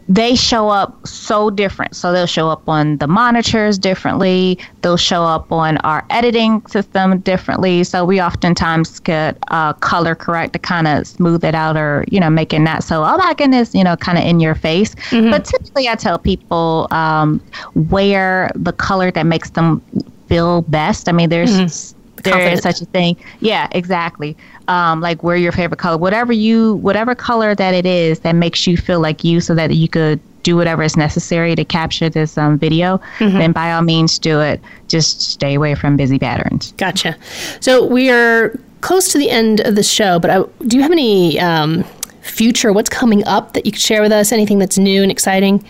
[0.09, 1.95] They show up so different.
[1.97, 4.59] So they'll show up on the monitors differently.
[4.83, 7.85] They'll show up on our editing system differently.
[7.85, 12.21] So we oftentimes get uh, color correct to kind of smooth it out or you
[12.21, 14.95] know make it not so oh my goodness you know kind of in your face.
[15.31, 17.41] But typically I tell people um,
[17.75, 19.83] wear the color that makes them
[20.29, 21.09] feel best.
[21.09, 22.59] I mean there's there Confident.
[22.59, 23.17] is such a thing.
[23.41, 24.37] Yeah, exactly.
[24.69, 28.67] Um, like wear your favorite color, whatever you, whatever color that it is that makes
[28.67, 32.39] you feel like you, so that you could do whatever is necessary to capture this
[32.39, 33.39] um, video, mm-hmm.
[33.39, 34.61] then by all means do it.
[34.89, 36.73] Just stay away from busy patterns.
[36.73, 37.17] Gotcha.
[37.61, 40.93] So we are close to the end of the show, but I, do you have
[40.93, 41.85] any um,
[42.23, 42.73] future?
[42.73, 44.33] What's coming up that you could share with us?
[44.33, 45.65] Anything that's new and exciting?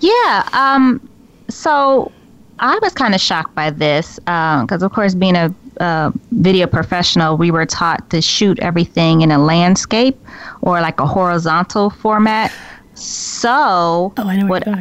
[0.00, 0.48] Yeah.
[0.52, 1.08] Um,
[1.48, 2.12] so
[2.62, 6.68] I was kind of shocked by this because, um, of course, being a uh, video
[6.68, 10.16] professional, we were taught to shoot everything in a landscape
[10.60, 12.52] or like a horizontal format.
[12.94, 14.78] So, oh, I know what, what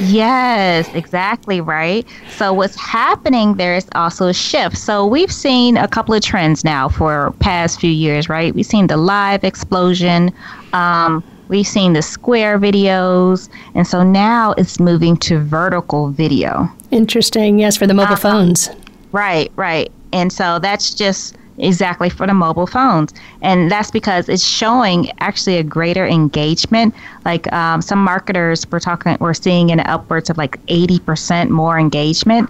[0.00, 2.04] Yes, exactly right.
[2.36, 4.76] So, what's happening there is also a shift.
[4.76, 8.52] So, we've seen a couple of trends now for past few years, right?
[8.52, 10.32] We've seen the live explosion.
[10.72, 16.70] Um, we've seen the square videos, and so now it's moving to vertical video.
[16.90, 17.58] Interesting.
[17.58, 18.70] Yes, for the mobile uh, phones.
[19.12, 19.92] Right, right.
[20.12, 25.58] And so that's just exactly for the mobile phones and that's because it's showing actually
[25.58, 26.94] a greater engagement
[27.26, 32.48] like um, some marketers we're talking we're seeing in upwards of like 80% more engagement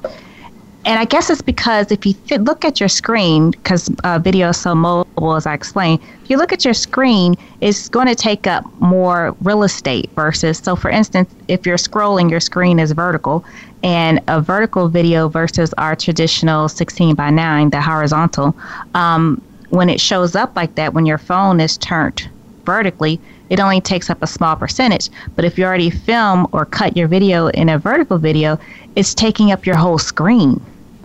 [0.84, 4.48] and I guess it's because if you th- look at your screen, because uh, video
[4.48, 8.14] is so mobile, as I explained, if you look at your screen, it's going to
[8.14, 10.58] take up more real estate versus.
[10.58, 13.44] So, for instance, if you're scrolling, your screen is vertical,
[13.82, 18.56] and a vertical video versus our traditional 16 by 9, the horizontal,
[18.94, 22.28] um, when it shows up like that, when your phone is turned
[22.64, 23.20] vertically,
[23.50, 25.10] it only takes up a small percentage.
[25.34, 28.58] But if you already film or cut your video in a vertical video,
[28.96, 30.54] it's taking up your whole screen.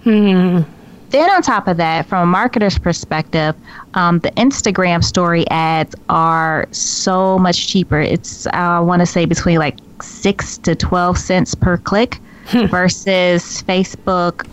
[0.04, 0.62] Hmm.
[1.10, 3.56] Then, on top of that, from a marketer's perspective,
[3.94, 8.02] um, the Instagram story ads are so much cheaper.
[8.02, 12.66] It's, I want to say, between like six to 12 cents per click hmm.
[12.66, 14.48] versus Facebook.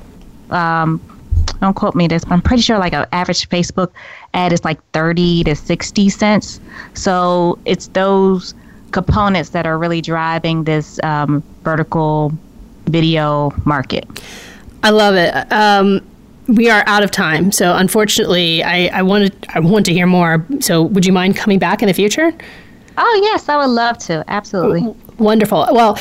[0.51, 1.01] Um,
[1.61, 3.91] don't quote me this, but I'm pretty sure like an average Facebook
[4.35, 6.61] ad is like 30 to 60 cents.
[6.95, 8.55] So it's those
[8.91, 12.33] components that are really driving this um, vertical
[12.87, 14.07] video market.
[14.83, 15.35] I love it.
[15.53, 16.01] Um,
[16.49, 20.45] we are out of time, so unfortunately, I, I wanted I want to hear more.
[20.61, 22.33] So, would you mind coming back in the future?
[22.99, 24.25] Oh yes, I would love to.
[24.29, 24.83] Absolutely.
[25.19, 25.69] Wonderful.
[25.71, 25.99] Well,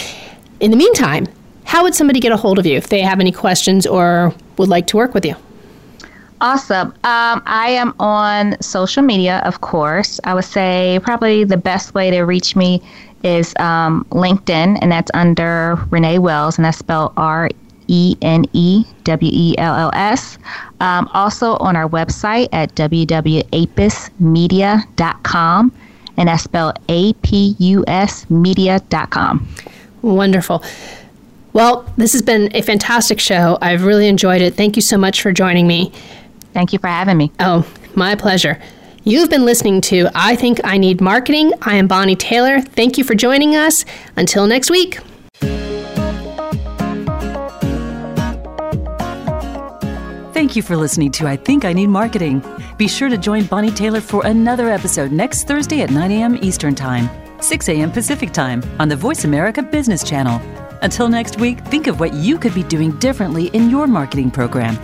[0.60, 1.28] in the meantime,
[1.64, 4.68] how would somebody get a hold of you if they have any questions or would
[4.68, 5.36] like to work with you?
[6.42, 6.88] Awesome.
[7.04, 10.20] Um, I am on social media, of course.
[10.24, 12.82] I would say probably the best way to reach me
[13.24, 17.50] is um, LinkedIn, and that's under Renee Wells, and that's spelled R
[17.88, 20.38] E N E W E L L S.
[20.80, 25.72] Um, also on our website at www.apusmedia.com,
[26.18, 29.48] and that's spelled A P U S media.com.
[30.02, 30.64] Wonderful.
[31.54, 33.58] Well, this has been a fantastic show.
[33.62, 34.54] I've really enjoyed it.
[34.56, 35.92] Thank you so much for joining me.
[36.54, 37.32] Thank you for having me.
[37.40, 38.62] Oh, my pleasure.
[39.04, 41.54] You've been listening to I Think I Need Marketing.
[41.64, 42.62] I am Bonnie Taylor.
[42.62, 43.84] Thank you for joining us.
[44.16, 45.00] Until next week.
[50.34, 52.44] Thank you for listening to I Think I Need Marketing.
[52.78, 56.38] Be sure to join Bonnie Taylor for another episode next Thursday at 9 a.m.
[56.44, 57.10] Eastern Time,
[57.42, 57.92] 6 a.m.
[57.92, 60.40] Pacific Time on the Voice America Business Channel.
[60.84, 64.78] Until next week, think of what you could be doing differently in your marketing program